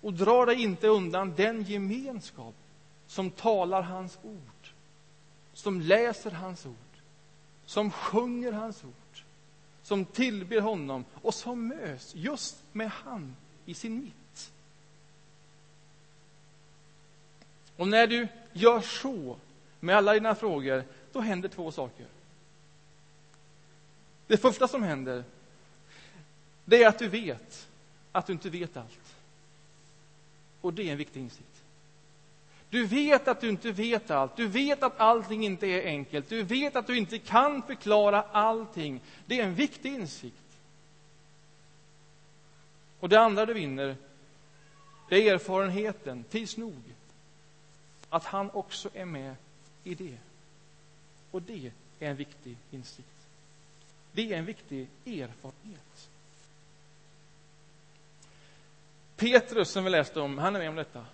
och 0.00 0.12
dra 0.12 0.44
dig 0.44 0.62
inte 0.62 0.88
undan 0.88 1.34
den 1.36 1.62
gemenskap 1.62 2.54
som 3.06 3.30
talar 3.30 3.82
hans 3.82 4.18
ord, 4.22 4.68
som 5.52 5.80
läser 5.80 6.30
hans 6.30 6.66
ord, 6.66 6.74
som 7.66 7.90
sjunger 7.90 8.52
hans 8.52 8.84
ord, 8.84 9.22
som 9.82 10.04
tillber 10.04 10.60
honom 10.60 11.04
och 11.14 11.34
som 11.34 11.68
möts 11.68 12.14
just 12.14 12.56
med 12.72 12.90
han 12.90 13.36
i 13.66 13.74
sin 13.74 14.00
mitt. 14.00 14.14
Och 17.78 17.88
när 17.88 18.06
du 18.06 18.28
gör 18.52 18.80
så 18.80 19.36
med 19.80 19.96
alla 19.96 20.14
dina 20.14 20.34
frågor, 20.34 20.84
då 21.12 21.20
händer 21.20 21.48
två 21.48 21.72
saker. 21.72 22.06
Det 24.26 24.36
första 24.36 24.68
som 24.68 24.82
händer, 24.82 25.24
det 26.64 26.82
är 26.82 26.88
att 26.88 26.98
du 26.98 27.08
vet 27.08 27.68
att 28.12 28.26
du 28.26 28.32
inte 28.32 28.50
vet 28.50 28.76
allt. 28.76 29.14
Och 30.60 30.74
det 30.74 30.88
är 30.88 30.92
en 30.92 30.98
viktig 30.98 31.20
insikt. 31.20 31.62
Du 32.70 32.86
vet 32.86 33.28
att 33.28 33.40
du 33.40 33.48
inte 33.48 33.72
vet 33.72 34.10
allt. 34.10 34.36
Du 34.36 34.46
vet 34.46 34.82
att 34.82 35.00
allting 35.00 35.44
inte 35.44 35.66
är 35.66 35.86
enkelt. 35.86 36.28
Du 36.28 36.42
vet 36.42 36.76
att 36.76 36.86
du 36.86 36.98
inte 36.98 37.18
kan 37.18 37.62
förklara 37.62 38.22
allting. 38.22 39.00
Det 39.26 39.40
är 39.40 39.44
en 39.44 39.54
viktig 39.54 39.94
insikt. 39.94 40.36
Och 43.00 43.08
det 43.08 43.20
andra 43.20 43.46
du 43.46 43.54
vinner, 43.54 43.96
det 45.08 45.28
är 45.28 45.34
erfarenheten, 45.34 46.24
tids 46.24 46.56
nog, 46.56 46.82
att 48.10 48.24
han 48.24 48.50
också 48.50 48.90
är 48.94 49.04
med 49.04 49.36
i 49.84 49.94
det. 49.94 50.18
Och 51.30 51.42
det 51.42 51.72
är 52.00 52.10
en 52.10 52.16
viktig 52.16 52.56
insikt. 52.70 53.08
Det 54.12 54.32
är 54.32 54.38
en 54.38 54.44
viktig 54.44 54.88
erfarenhet. 55.06 56.08
Petrus, 59.16 59.70
som 59.70 59.84
vi 59.84 59.90
läste 59.90 60.20
om, 60.20 60.38
han 60.38 60.56
är 60.56 60.60
med 60.60 60.68
om 60.68 60.76
detta. 60.76 61.06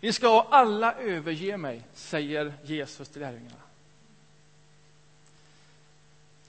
Ni 0.00 0.12
ska 0.12 0.40
alla 0.50 0.94
överge 0.94 1.56
mig, 1.56 1.82
säger 1.94 2.54
Jesus 2.62 3.08
till 3.08 3.20
lärjungarna. 3.20 3.62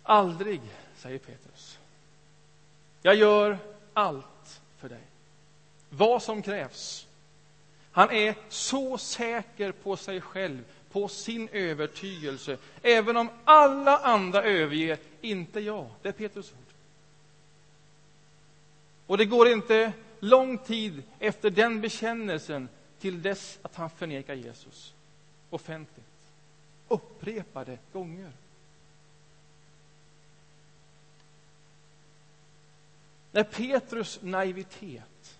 Aldrig, 0.03 0.61
säger 0.97 1.19
Petrus. 1.19 1.79
Jag 3.01 3.15
gör 3.15 3.57
allt 3.93 4.61
för 4.77 4.89
dig. 4.89 5.03
Vad 5.89 6.23
som 6.23 6.41
krävs. 6.41 7.04
Han 7.95 8.11
är 8.11 8.35
så 8.49 8.97
säker 8.97 9.71
på 9.71 9.97
sig 9.97 10.21
själv, 10.21 10.63
på 10.91 11.07
sin 11.07 11.49
övertygelse. 11.51 12.57
Även 12.81 13.17
om 13.17 13.29
alla 13.43 13.97
andra 13.97 14.43
överger, 14.43 14.97
inte 15.21 15.59
jag. 15.59 15.89
Det 16.01 16.09
är 16.09 16.13
Petrus 16.13 16.51
ord. 16.51 16.73
Och 19.05 19.17
det 19.17 19.25
går 19.25 19.47
inte 19.47 19.93
lång 20.19 20.57
tid 20.57 21.03
efter 21.19 21.49
den 21.49 21.81
bekännelsen 21.81 22.69
till 22.99 23.21
dess 23.21 23.59
att 23.61 23.75
han 23.75 23.89
förnekar 23.89 24.33
Jesus 24.33 24.93
offentligt, 25.49 26.05
upprepade 26.87 27.77
gånger. 27.93 28.31
När 33.31 33.43
Petrus 33.43 34.19
naivitet 34.21 35.37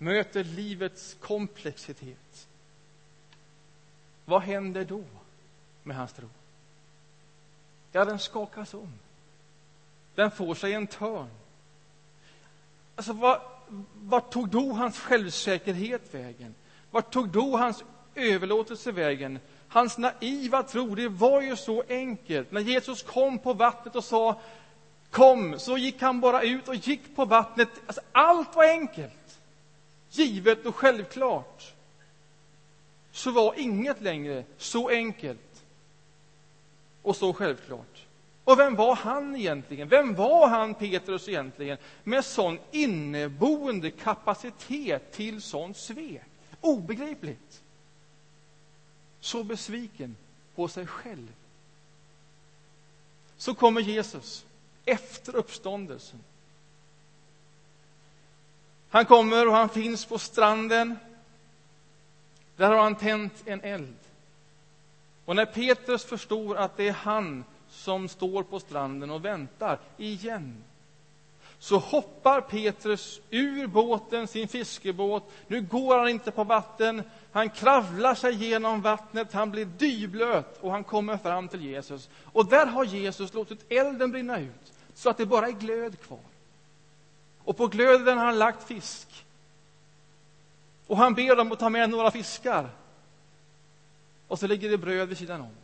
möter 0.00 0.44
livets 0.44 1.16
komplexitet, 1.20 2.48
vad 4.24 4.42
händer 4.42 4.84
då 4.84 5.04
med 5.82 5.96
hans 5.96 6.12
tro? 6.12 6.28
Ja, 7.92 8.04
den 8.04 8.18
skakas 8.18 8.74
om. 8.74 8.92
Den 10.14 10.30
får 10.30 10.54
sig 10.54 10.72
en 10.72 10.86
törn. 10.86 11.30
Alltså, 12.96 13.12
vad, 13.12 13.40
vart 13.94 14.32
tog 14.32 14.48
då 14.48 14.72
hans 14.72 14.98
självsäkerhet 14.98 16.14
vägen? 16.14 16.54
Vart 16.90 17.12
tog 17.12 17.28
då 17.28 17.56
hans 17.56 17.84
överlåtelse 18.14 18.92
vägen? 18.92 19.38
Hans 19.68 19.98
naiva 19.98 20.62
tro, 20.62 20.94
det 20.94 21.08
var 21.08 21.40
ju 21.40 21.56
så 21.56 21.84
enkelt. 21.88 22.52
När 22.52 22.60
Jesus 22.60 23.02
kom 23.02 23.38
på 23.38 23.52
vattnet 23.52 23.96
och 23.96 24.04
sa 24.04 24.40
kom, 25.10 25.58
så 25.58 25.78
gick 25.78 26.02
han 26.02 26.20
bara 26.20 26.42
ut 26.42 26.68
och 26.68 26.74
gick 26.74 27.16
på 27.16 27.24
vattnet. 27.24 27.68
Alltså, 27.86 28.00
allt 28.12 28.56
var 28.56 28.64
enkelt, 28.64 29.12
givet 30.10 30.66
och 30.66 30.76
självklart. 30.76 31.74
Så 33.12 33.30
var 33.30 33.54
inget 33.58 34.00
längre 34.00 34.44
så 34.56 34.88
enkelt 34.88 35.64
och 37.02 37.16
så 37.16 37.32
självklart. 37.32 38.06
Och 38.44 38.58
vem 38.58 38.74
var 38.74 38.94
han 38.94 39.36
egentligen? 39.36 39.88
Vem 39.88 40.14
var 40.14 40.48
han, 40.48 40.74
Petrus, 40.74 41.28
egentligen, 41.28 41.78
med 42.04 42.24
sån 42.24 42.58
inneboende 42.70 43.90
kapacitet 43.90 45.12
till 45.12 45.42
sånt 45.42 45.76
svek? 45.76 46.22
Obegripligt. 46.60 47.62
Så 49.20 49.44
besviken 49.44 50.16
på 50.54 50.68
sig 50.68 50.86
själv. 50.86 51.32
Så 53.36 53.54
kommer 53.54 53.80
Jesus 53.80 54.44
efter 54.84 55.36
uppståndelsen. 55.36 56.20
Han 58.90 59.04
kommer 59.06 59.48
och 59.48 59.54
han 59.54 59.68
finns 59.68 60.04
på 60.04 60.18
stranden. 60.18 60.98
Där 62.56 62.70
har 62.70 62.82
han 62.82 62.94
tänt 62.94 63.42
en 63.44 63.60
eld. 63.60 63.96
Och 65.24 65.36
när 65.36 65.44
Petrus 65.44 66.04
förstår 66.04 66.56
att 66.56 66.76
det 66.76 66.88
är 66.88 66.92
han 66.92 67.44
som 67.68 68.08
står 68.08 68.42
på 68.42 68.60
stranden 68.60 69.10
och 69.10 69.24
väntar 69.24 69.78
igen 69.96 70.64
så 71.60 71.78
hoppar 71.78 72.40
Petrus 72.40 73.20
ur 73.30 73.66
båten, 73.66 74.28
sin 74.28 74.48
fiskebåt. 74.48 75.32
Nu 75.46 75.62
går 75.62 75.98
han 75.98 76.08
inte 76.08 76.30
på 76.30 76.44
vatten. 76.44 77.02
Han 77.32 77.50
kravlar 77.50 78.14
sig 78.14 78.34
genom 78.34 78.80
vattnet, 78.82 79.32
han 79.32 79.50
blir 79.50 79.64
dyblöt 79.64 80.58
och 80.60 80.70
han 80.70 80.84
kommer 80.84 81.16
fram 81.16 81.48
till 81.48 81.64
Jesus. 81.64 82.08
Och 82.24 82.46
där 82.46 82.66
har 82.66 82.84
Jesus 82.84 83.34
låtit 83.34 83.72
elden 83.72 84.10
brinna 84.10 84.40
ut 84.40 84.72
så 84.94 85.10
att 85.10 85.16
det 85.16 85.26
bara 85.26 85.46
är 85.46 85.52
glöd 85.52 86.00
kvar. 86.00 86.29
Och 87.44 87.56
på 87.56 87.66
glöden 87.66 88.18
har 88.18 88.24
han 88.24 88.38
lagt 88.38 88.68
fisk. 88.68 89.24
Och 90.86 90.96
han 90.96 91.14
ber 91.14 91.36
dem 91.36 91.52
att 91.52 91.58
ta 91.58 91.68
med 91.68 91.90
några 91.90 92.10
fiskar. 92.10 92.70
Och 94.28 94.38
så 94.38 94.46
ligger 94.46 94.70
det 94.70 94.78
bröd 94.78 95.08
vid 95.08 95.18
sidan 95.18 95.40
om 95.40 95.54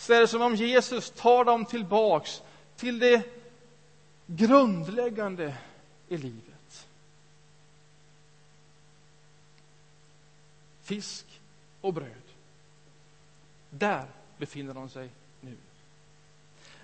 så 0.00 0.12
är 0.12 0.20
det 0.20 0.28
som 0.28 0.42
om 0.42 0.54
Jesus 0.54 1.10
tar 1.10 1.44
dem 1.44 1.64
tillbaks 1.64 2.42
till 2.76 2.98
det 2.98 3.22
grundläggande 4.26 5.56
i 6.08 6.16
livet. 6.16 6.86
Fisk 10.82 11.26
och 11.80 11.94
bröd. 11.94 12.22
Där 13.70 14.06
befinner 14.36 14.74
de 14.74 14.88
sig 14.88 15.08
nu. 15.40 15.56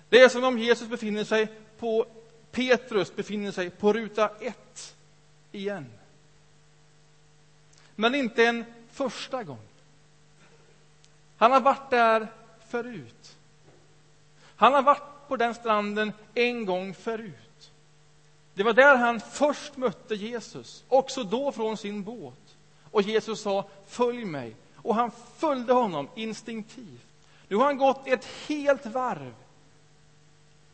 Det 0.09 0.21
är 0.21 0.29
som 0.29 0.45
om 0.45 0.59
Jesus 0.59 0.89
befinner 0.89 1.25
sig 1.25 1.49
på 1.79 2.07
Petrus 2.57 3.17
befinner 3.17 3.53
sig 3.53 3.71
på 3.71 3.93
ruta 3.93 4.31
ett 4.41 4.97
igen. 5.53 5.91
Men 7.95 8.15
inte 8.15 8.45
en 8.45 8.65
första 8.91 9.45
gång. 9.45 9.67
Han 11.37 11.53
har 11.53 11.61
varit 11.61 11.91
där 11.91 12.29
förut. 12.69 13.37
Han 14.57 14.73
har 14.73 14.83
varit 14.83 15.29
på 15.29 15.37
den 15.37 15.55
stranden 15.55 16.13
en 16.35 16.65
gång 16.65 16.95
förut. 16.95 17.71
Det 18.55 18.63
var 18.63 18.73
där 18.73 18.97
han 18.97 19.21
först 19.21 19.77
mötte 19.77 20.15
Jesus, 20.15 20.85
också 20.89 21.25
då 21.25 21.53
från 21.53 21.77
sin 21.77 22.03
båt. 22.03 22.57
Och 22.91 23.03
Jesus 23.03 23.41
sa, 23.41 23.69
följ 23.87 24.25
mig. 24.25 24.57
Och 24.77 24.95
han 24.95 25.11
följde 25.37 25.73
honom 25.73 26.09
instinktivt. 26.15 27.07
Nu 27.49 27.57
har 27.57 27.65
han 27.65 27.79
gått 27.79 28.07
ett 28.07 28.25
helt 28.25 28.87
varv. 28.87 29.35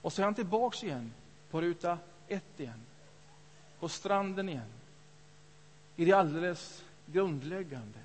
Och 0.02 0.12
så 0.12 0.22
är 0.22 0.24
han 0.24 0.34
tillbaks 0.34 0.84
igen, 0.84 1.12
på 1.52 1.60
ruta 1.60 1.98
ett 2.28 2.60
igen. 2.60 2.80
På 3.80 3.88
stranden 3.88 4.48
igen. 4.48 4.70
I 5.96 6.04
det 6.04 6.12
alldeles 6.12 6.84
grundläggande. 7.06 7.98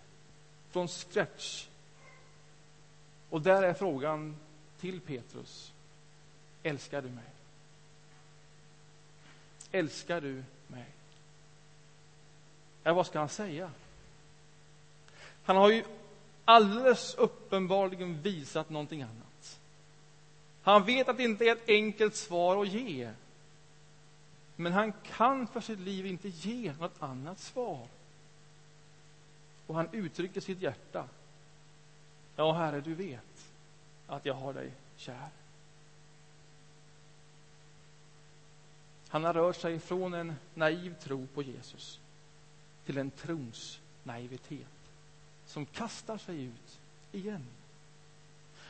Från 0.69 0.88
scratch 0.88 1.67
och 3.29 3.41
där 3.41 3.63
är 3.63 3.73
frågan 3.73 4.36
till 4.79 5.01
Petrus. 5.01 5.73
Älskar 6.63 7.01
du 7.01 7.10
mig? 7.10 7.23
Älskar 9.71 10.21
du 10.21 10.43
mig? 10.67 10.86
Ja, 12.83 12.93
vad 12.93 13.07
ska 13.07 13.19
han 13.19 13.29
säga? 13.29 13.71
Han 15.43 15.55
har 15.55 15.69
ju 15.69 15.83
alldeles 16.45 17.15
uppenbarligen 17.15 18.21
visat 18.21 18.69
någonting 18.69 19.01
annat. 19.01 19.60
Han 20.62 20.86
vet 20.86 21.10
att 21.10 21.17
det 21.17 21.23
inte 21.23 21.45
är 21.45 21.51
ett 21.51 21.69
enkelt 21.69 22.15
svar 22.15 22.62
att 22.62 22.67
ge. 22.67 23.12
Men 24.60 24.74
han 24.74 24.93
kan 25.04 25.48
för 25.48 25.62
sitt 25.62 25.80
liv 25.80 26.06
inte 26.06 26.30
ge 26.30 26.74
något 26.80 27.02
annat 27.02 27.39
svar. 27.39 27.88
Och 29.67 29.76
han 29.76 29.89
uttrycker 29.91 30.41
sitt 30.41 30.62
hjärta. 30.62 31.08
Ja, 32.36 32.54
Herre, 32.54 32.82
du 32.82 32.93
vet 32.93 33.52
att 34.08 34.26
jag 34.26 34.34
har 34.34 34.54
dig 34.54 34.72
kär. 34.96 35.30
Han 39.08 39.24
har 39.24 39.34
rört 39.34 39.56
sig 39.56 39.80
från 39.80 40.13
en 40.13 40.36
naiv 40.54 40.96
tro 41.00 41.28
på 41.28 41.41
Jesus 41.41 42.00
till 42.86 42.98
en 42.98 43.12
trons 43.12 43.80
naivitet 44.04 44.67
som 45.46 45.65
kastar 45.65 46.17
sig 46.17 46.43
ut 46.43 46.80
igen. 47.12 47.46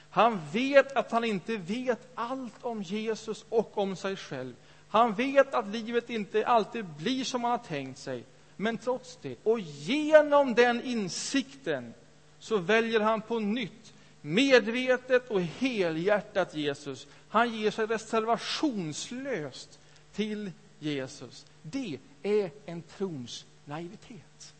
Han 0.09 0.41
vet 0.51 0.91
att 0.91 1.11
han 1.11 1.23
inte 1.23 1.57
vet 1.57 2.07
allt 2.15 2.63
om 2.63 2.83
Jesus 2.83 3.45
och 3.49 3.77
om 3.77 3.95
sig 3.95 4.15
själv. 4.15 4.55
Han 4.89 5.13
vet 5.13 5.53
att 5.53 5.67
livet 5.67 6.09
inte 6.09 6.47
alltid 6.47 6.85
blir 6.85 7.23
som 7.23 7.43
han 7.43 7.51
har 7.51 7.57
tänkt 7.57 7.99
sig. 7.99 8.23
Men 8.55 8.77
trots 8.77 9.17
det, 9.21 9.35
och 9.43 9.59
genom 9.59 10.53
den 10.53 10.81
insikten 10.83 11.93
så 12.39 12.57
väljer 12.57 12.99
han 12.99 13.21
på 13.21 13.39
nytt 13.39 13.93
medvetet 14.21 15.29
och 15.29 15.41
helhjärtat 15.41 16.55
Jesus. 16.55 17.07
Han 17.29 17.53
ger 17.53 17.71
sig 17.71 17.85
reservationslöst 17.85 19.79
till 20.13 20.51
Jesus. 20.79 21.45
Det 21.61 21.99
är 22.23 22.51
en 22.65 22.81
trons 22.81 23.45
naivitet. 23.65 24.53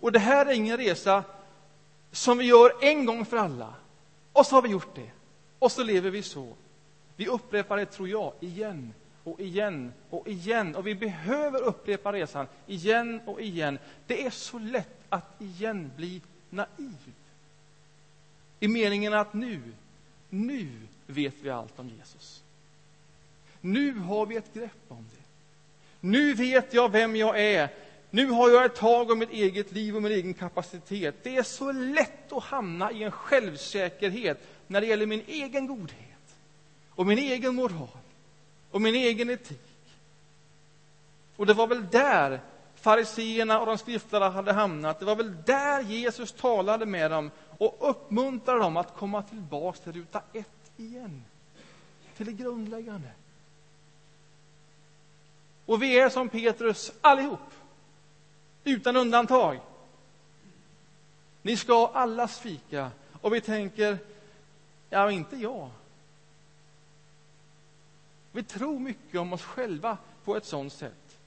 Och 0.00 0.12
det 0.12 0.18
här 0.18 0.46
är 0.46 0.52
ingen 0.52 0.76
resa 0.76 1.24
som 2.12 2.38
vi 2.38 2.44
gör 2.44 2.84
en 2.84 3.06
gång 3.06 3.24
för 3.24 3.36
alla. 3.36 3.74
Och 4.32 4.46
så 4.46 4.54
har 4.54 4.62
vi 4.62 4.68
gjort 4.68 4.94
det. 4.94 5.10
Och 5.58 5.72
så 5.72 5.82
lever 5.82 6.10
vi 6.10 6.22
så. 6.22 6.56
Vi 7.16 7.26
upprepar 7.26 7.76
det, 7.76 7.86
tror 7.86 8.08
jag, 8.08 8.32
igen 8.40 8.94
och 9.24 9.40
igen 9.40 9.92
och 10.10 10.28
igen. 10.28 10.76
Och 10.76 10.86
vi 10.86 10.94
behöver 10.94 11.62
upprepa 11.62 12.12
resan 12.12 12.46
igen 12.66 13.20
och 13.26 13.40
igen. 13.40 13.78
Det 14.06 14.26
är 14.26 14.30
så 14.30 14.58
lätt 14.58 14.98
att 15.08 15.40
igen 15.40 15.90
bli 15.96 16.22
naiv. 16.50 17.12
I 18.60 18.68
meningen 18.68 19.14
att 19.14 19.34
nu, 19.34 19.60
nu 20.30 20.68
vet 21.06 21.34
vi 21.42 21.50
allt 21.50 21.78
om 21.78 21.88
Jesus. 21.88 22.42
Nu 23.60 23.98
har 23.98 24.26
vi 24.26 24.36
ett 24.36 24.54
grepp 24.54 24.84
om 24.88 25.06
det. 25.14 25.22
Nu 26.00 26.34
vet 26.34 26.74
jag 26.74 26.92
vem 26.92 27.16
jag 27.16 27.40
är. 27.40 27.68
Nu 28.10 28.30
har 28.30 28.50
jag 28.50 28.64
ett 28.64 28.74
tag 28.74 29.10
om 29.10 29.18
mitt 29.18 29.30
eget 29.30 29.72
liv 29.72 29.96
och 29.96 30.02
min 30.02 30.12
egen 30.12 30.34
kapacitet. 30.34 31.14
Det 31.22 31.36
är 31.36 31.42
så 31.42 31.72
lätt 31.72 32.32
att 32.32 32.42
hamna 32.42 32.92
i 32.92 33.02
en 33.02 33.10
självsäkerhet 33.10 34.46
när 34.66 34.80
det 34.80 34.86
gäller 34.86 35.06
min 35.06 35.22
egen 35.26 35.66
godhet 35.66 36.05
och 36.96 37.06
min 37.06 37.18
egen 37.18 37.54
moral 37.54 37.88
och 38.70 38.80
min 38.80 38.94
egen 38.94 39.30
etik. 39.30 39.60
Och 41.36 41.46
det 41.46 41.54
var 41.54 41.66
väl 41.66 41.86
där 41.90 42.40
fariseerna 42.74 43.60
och 43.60 43.66
de 43.66 43.78
skriftlärda 43.78 44.28
hade 44.28 44.52
hamnat. 44.52 44.98
Det 44.98 45.04
var 45.04 45.16
väl 45.16 45.42
där 45.44 45.80
Jesus 45.80 46.32
talade 46.32 46.86
med 46.86 47.10
dem 47.10 47.30
och 47.58 47.76
uppmuntrade 47.90 48.58
dem 48.58 48.76
att 48.76 48.96
komma 48.96 49.22
tillbaka 49.22 49.78
till 49.78 49.92
ruta 49.92 50.22
ett 50.32 50.70
igen. 50.76 51.24
Till 52.16 52.26
det 52.26 52.32
grundläggande. 52.32 53.08
Och 55.66 55.82
vi 55.82 55.98
är 55.98 56.08
som 56.08 56.28
Petrus 56.28 56.92
allihop, 57.00 57.52
utan 58.64 58.96
undantag. 58.96 59.60
Ni 61.42 61.56
ska 61.56 61.90
alla 61.94 62.28
svika. 62.28 62.90
Och 63.20 63.34
vi 63.34 63.40
tänker, 63.40 63.98
ja, 64.90 65.10
inte 65.10 65.36
jag. 65.36 65.70
Vi 68.36 68.42
tror 68.42 68.78
mycket 68.78 69.20
om 69.20 69.32
oss 69.32 69.42
själva 69.42 69.98
på 70.24 70.36
ett 70.36 70.44
sådant 70.44 70.72
sätt. 70.72 71.18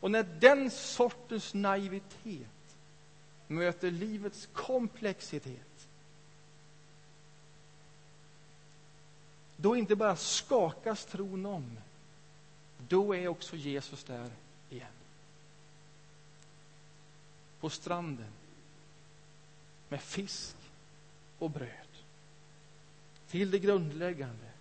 Och 0.00 0.10
när 0.10 0.22
den 0.22 0.70
sortens 0.70 1.54
naivitet 1.54 2.76
möter 3.46 3.90
livets 3.90 4.48
komplexitet 4.52 5.88
då 9.56 9.76
inte 9.76 9.96
bara 9.96 10.16
skakas 10.16 11.04
tron 11.04 11.46
om, 11.46 11.78
då 12.88 13.16
är 13.16 13.28
också 13.28 13.56
Jesus 13.56 14.04
där 14.04 14.30
igen. 14.70 14.88
På 17.60 17.70
stranden 17.70 18.32
med 19.88 20.00
fisk 20.00 20.56
och 21.38 21.50
bröd. 21.50 21.68
Till 23.28 23.50
det 23.50 23.58
grundläggande 23.58 24.53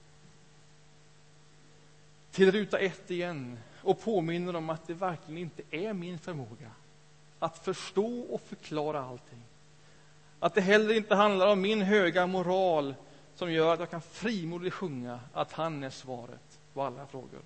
till 2.34 2.52
ruta 2.52 2.80
ett 2.80 3.12
igen 3.12 3.60
och 3.82 4.02
påminner 4.02 4.56
om 4.56 4.70
att 4.70 4.88
det 4.88 4.94
verkligen 4.94 5.38
inte 5.38 5.64
är 5.72 5.94
min 5.94 6.20
förmåga 6.20 6.72
att 7.40 7.58
förstå 7.58 8.22
och 8.22 8.42
förklara 8.42 9.04
allting. 9.04 9.44
Att 10.40 10.54
det 10.54 10.62
heller 10.62 10.94
inte 10.94 11.16
handlar 11.16 11.48
om 11.48 11.62
min 11.62 11.82
höga 11.82 12.28
moral 12.28 12.96
som 13.36 13.52
gör 13.52 13.74
att 13.74 13.80
jag 13.80 13.90
kan 13.90 14.02
frimodigt 14.02 14.74
sjunga 14.74 15.20
att 15.34 15.52
han 15.52 15.84
är 15.84 15.90
svaret 15.90 16.60
på 16.74 16.82
alla 16.82 17.08
frågor. 17.08 17.42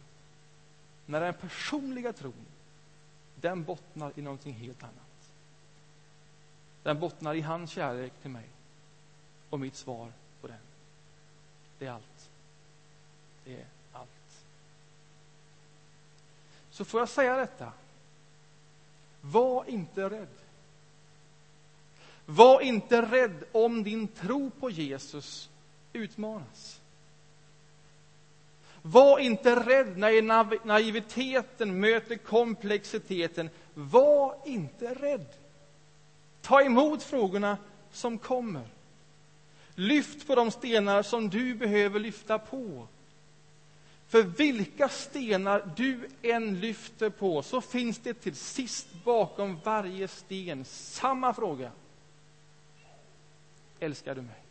När 1.06 1.22
den 1.22 1.34
personliga 1.34 2.14
tron, 2.14 2.46
den 3.36 3.64
bottnar 3.64 4.12
i 4.16 4.22
någonting 4.22 4.54
helt 4.54 4.84
annat. 4.84 5.32
Den 6.84 7.00
bottnar 7.00 7.36
i 7.36 7.42
hans 7.42 7.72
kärlek 7.72 8.14
till 8.22 8.32
mig 8.32 8.46
och 9.50 9.60
mitt 9.60 9.76
svar 9.76 10.12
på 10.42 10.48
den. 10.48 10.58
Det 11.80 11.86
är 11.86 11.92
allt. 11.92 12.30
Det 13.44 13.56
är 13.56 13.66
allt 13.94 14.10
så 16.78 16.86
får 16.86 17.00
jag 17.00 17.10
säga 17.10 17.36
detta. 17.36 17.72
Var 19.22 19.70
inte 19.70 20.10
rädd. 20.10 20.28
Var 22.26 22.62
inte 22.62 23.02
rädd 23.02 23.44
om 23.52 23.84
din 23.84 24.08
tro 24.08 24.50
på 24.50 24.70
Jesus 24.70 25.50
utmanas. 25.94 26.82
Var 28.82 29.20
inte 29.20 29.56
rädd 29.56 29.98
när 29.98 30.66
naiviteten 30.68 31.80
möter 31.80 32.16
komplexiteten. 32.16 33.50
Var 33.74 34.36
inte 34.46 34.94
rädd. 34.94 35.28
Ta 36.42 36.62
emot 36.62 37.04
frågorna 37.04 37.58
som 37.92 38.18
kommer. 38.18 38.68
Lyft 39.76 40.28
på 40.28 40.36
de 40.36 40.52
stenar 40.52 41.04
som 41.04 41.30
du 41.30 41.56
behöver 41.56 42.00
lyfta 42.00 42.40
på. 42.40 42.88
För 44.08 44.24
vilka 44.24 44.90
stenar 44.90 45.72
du 45.76 46.10
än 46.22 46.60
lyfter 46.60 47.10
på 47.10 47.42
så 47.44 47.62
finns 47.62 48.00
det 48.00 48.14
till 48.14 48.36
sist 48.36 48.88
bakom 49.04 49.60
varje 49.64 50.08
sten 50.08 50.66
samma 50.66 51.34
fråga. 51.34 51.72
Älskar 53.80 54.16
du 54.16 54.22
mig? 54.22 54.44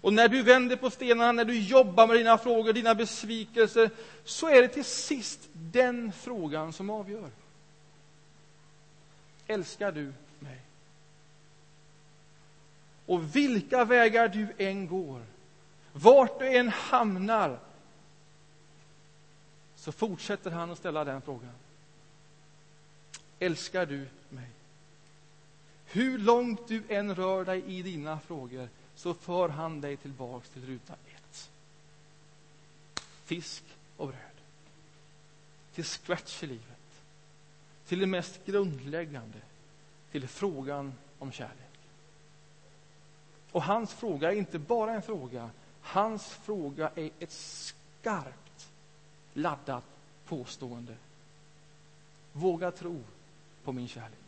Och 0.00 0.12
när 0.12 0.28
du 0.28 0.42
vänder 0.42 0.76
på 0.76 0.90
stenarna, 0.90 1.32
när 1.32 1.44
du 1.44 1.60
jobbar 1.60 2.06
med 2.06 2.16
dina 2.16 2.38
frågor, 2.38 2.72
dina 2.72 2.94
besvikelser, 2.94 3.90
så 4.24 4.48
är 4.48 4.62
det 4.62 4.68
till 4.68 4.84
sist 4.84 5.48
den 5.52 6.12
frågan 6.12 6.72
som 6.72 6.90
avgör. 6.90 7.30
Älskar 9.46 9.92
du 9.92 10.12
mig? 10.38 10.60
Och 13.06 13.36
vilka 13.36 13.84
vägar 13.84 14.28
du 14.28 14.48
än 14.58 14.86
går, 14.86 15.22
vart 15.92 16.38
du 16.38 16.56
än 16.56 16.68
hamnar 16.68 17.58
så 19.76 19.92
fortsätter 19.92 20.50
han 20.50 20.70
att 20.70 20.78
ställa 20.78 21.04
den 21.04 21.22
frågan. 21.22 21.52
Älskar 23.38 23.86
du 23.86 24.08
mig? 24.28 24.48
Hur 25.86 26.18
långt 26.18 26.68
du 26.68 26.82
än 26.88 27.14
rör 27.14 27.44
dig 27.44 27.64
i 27.66 27.82
dina 27.82 28.20
frågor 28.20 28.68
så 28.94 29.14
för 29.14 29.48
han 29.48 29.80
dig 29.80 29.96
tillbaks 29.96 30.48
till 30.48 30.66
ruta 30.66 30.92
ett. 30.92 31.50
Fisk 33.24 33.64
och 33.96 34.06
bröd. 34.08 34.18
Till 35.74 35.84
scratch 35.84 36.42
i 36.42 36.46
livet. 36.46 36.64
Till 37.86 37.98
det 37.98 38.06
mest 38.06 38.46
grundläggande. 38.46 39.38
Till 40.10 40.28
frågan 40.28 40.94
om 41.18 41.32
kärlek. 41.32 41.54
Och 43.52 43.62
hans 43.62 43.94
fråga 43.94 44.32
är 44.32 44.36
inte 44.36 44.58
bara 44.58 44.94
en 44.94 45.02
fråga 45.02 45.50
Hans 45.82 46.26
fråga 46.26 46.90
är 46.94 47.10
ett 47.18 47.32
skarpt 47.32 48.70
laddat 49.32 49.84
påstående. 50.24 50.96
Våga 52.32 52.70
tro 52.70 53.02
på 53.64 53.72
min 53.72 53.88
kärlek. 53.88 54.18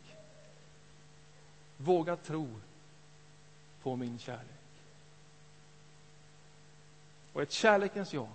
Våga 1.77 2.15
tro 2.15 2.49
på 3.81 3.95
min 3.95 4.19
kärlek. 4.19 4.47
Och 7.33 7.41
ett 7.41 7.51
kärlekens 7.51 8.13
ja, 8.13 8.27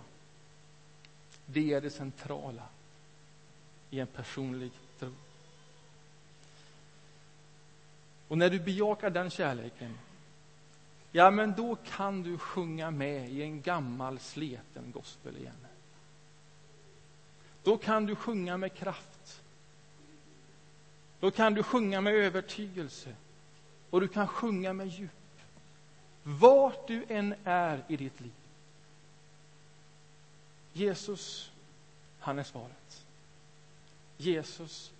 det 1.46 1.72
är 1.72 1.81
det 1.81 1.90
centrala 1.90 2.68
i 3.90 4.00
en 4.00 4.07
personlig 4.07 4.72
tro. 4.98 5.12
Och 8.28 8.38
när 8.38 8.50
du 8.50 8.61
bejakar 8.61 9.11
den 9.11 9.31
kärleken 9.31 9.98
ja, 11.12 11.31
men 11.31 11.55
då 11.57 11.77
kan 11.77 12.23
du 12.23 12.38
sjunga 12.38 12.90
med 12.90 13.31
i 13.31 13.42
en 13.42 13.62
gammal 13.62 14.18
sleten 14.18 14.90
gospel 14.92 15.37
igen. 15.37 15.66
Då 17.62 17.77
kan 17.77 18.07
du 18.07 18.14
sjunga 18.14 18.57
med 18.57 18.75
kraft. 18.75 19.42
Då 21.21 21.31
kan 21.31 21.55
du 21.55 21.62
sjunga 21.62 22.01
med 22.01 22.14
övertygelse 22.14 23.14
och 23.90 24.01
du 24.01 24.09
kan 24.09 24.29
sjunga 24.29 24.73
med 24.73 24.87
djup. 24.88 25.11
Vart 26.23 26.88
du 26.88 27.05
än 27.09 27.35
är 27.44 27.85
i 27.88 27.97
ditt 27.97 28.21
liv. 28.21 28.33
Jesus, 30.73 31.51
han 32.18 32.38
är 32.38 32.42
svaret. 32.42 33.07
Jesus, 34.16 34.92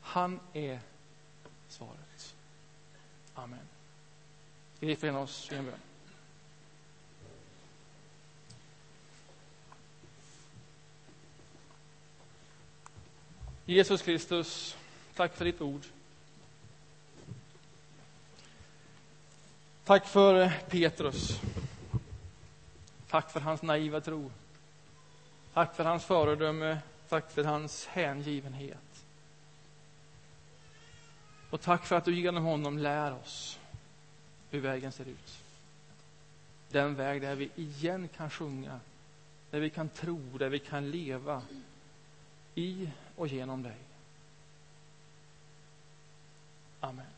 han 0.00 0.40
är 0.52 0.80
svaret. 1.68 2.34
Amen. 3.34 3.58
Grip 4.80 5.04
in 5.04 5.16
oss 5.16 5.52
i 5.52 5.54
en 5.54 5.64
bön. 5.64 5.74
Jesus 13.66 14.02
Kristus, 14.02 14.76
tack 15.14 15.34
för 15.34 15.44
ditt 15.44 15.60
ord. 15.60 15.82
Tack 19.84 20.06
för 20.06 20.50
Petrus. 20.68 21.40
Tack 23.08 23.30
för 23.30 23.40
hans 23.40 23.62
naiva 23.62 24.00
tro. 24.00 24.30
Tack 25.54 25.76
för 25.76 25.84
hans 25.84 26.04
föredöme. 26.04 26.78
Tack 27.08 27.30
för 27.32 27.44
hans 27.44 27.86
hängivenhet. 27.86 29.04
Och 31.50 31.60
tack 31.60 31.84
för 31.84 31.96
att 31.96 32.04
du 32.04 32.20
genom 32.20 32.44
honom 32.44 32.78
lär 32.78 33.12
oss 33.12 33.58
hur 34.54 34.60
vägen 34.60 34.92
ser 34.92 35.08
ut. 35.08 35.38
Den 36.70 36.94
väg 36.94 37.22
där 37.22 37.34
vi 37.34 37.50
igen 37.56 38.08
kan 38.08 38.30
sjunga, 38.30 38.80
där 39.50 39.60
vi 39.60 39.70
kan 39.70 39.88
tro, 39.88 40.38
där 40.38 40.48
vi 40.48 40.58
kan 40.58 40.90
leva 40.90 41.42
i 42.54 42.88
och 43.16 43.28
genom 43.28 43.62
dig. 43.62 43.76
Amen. 46.80 47.13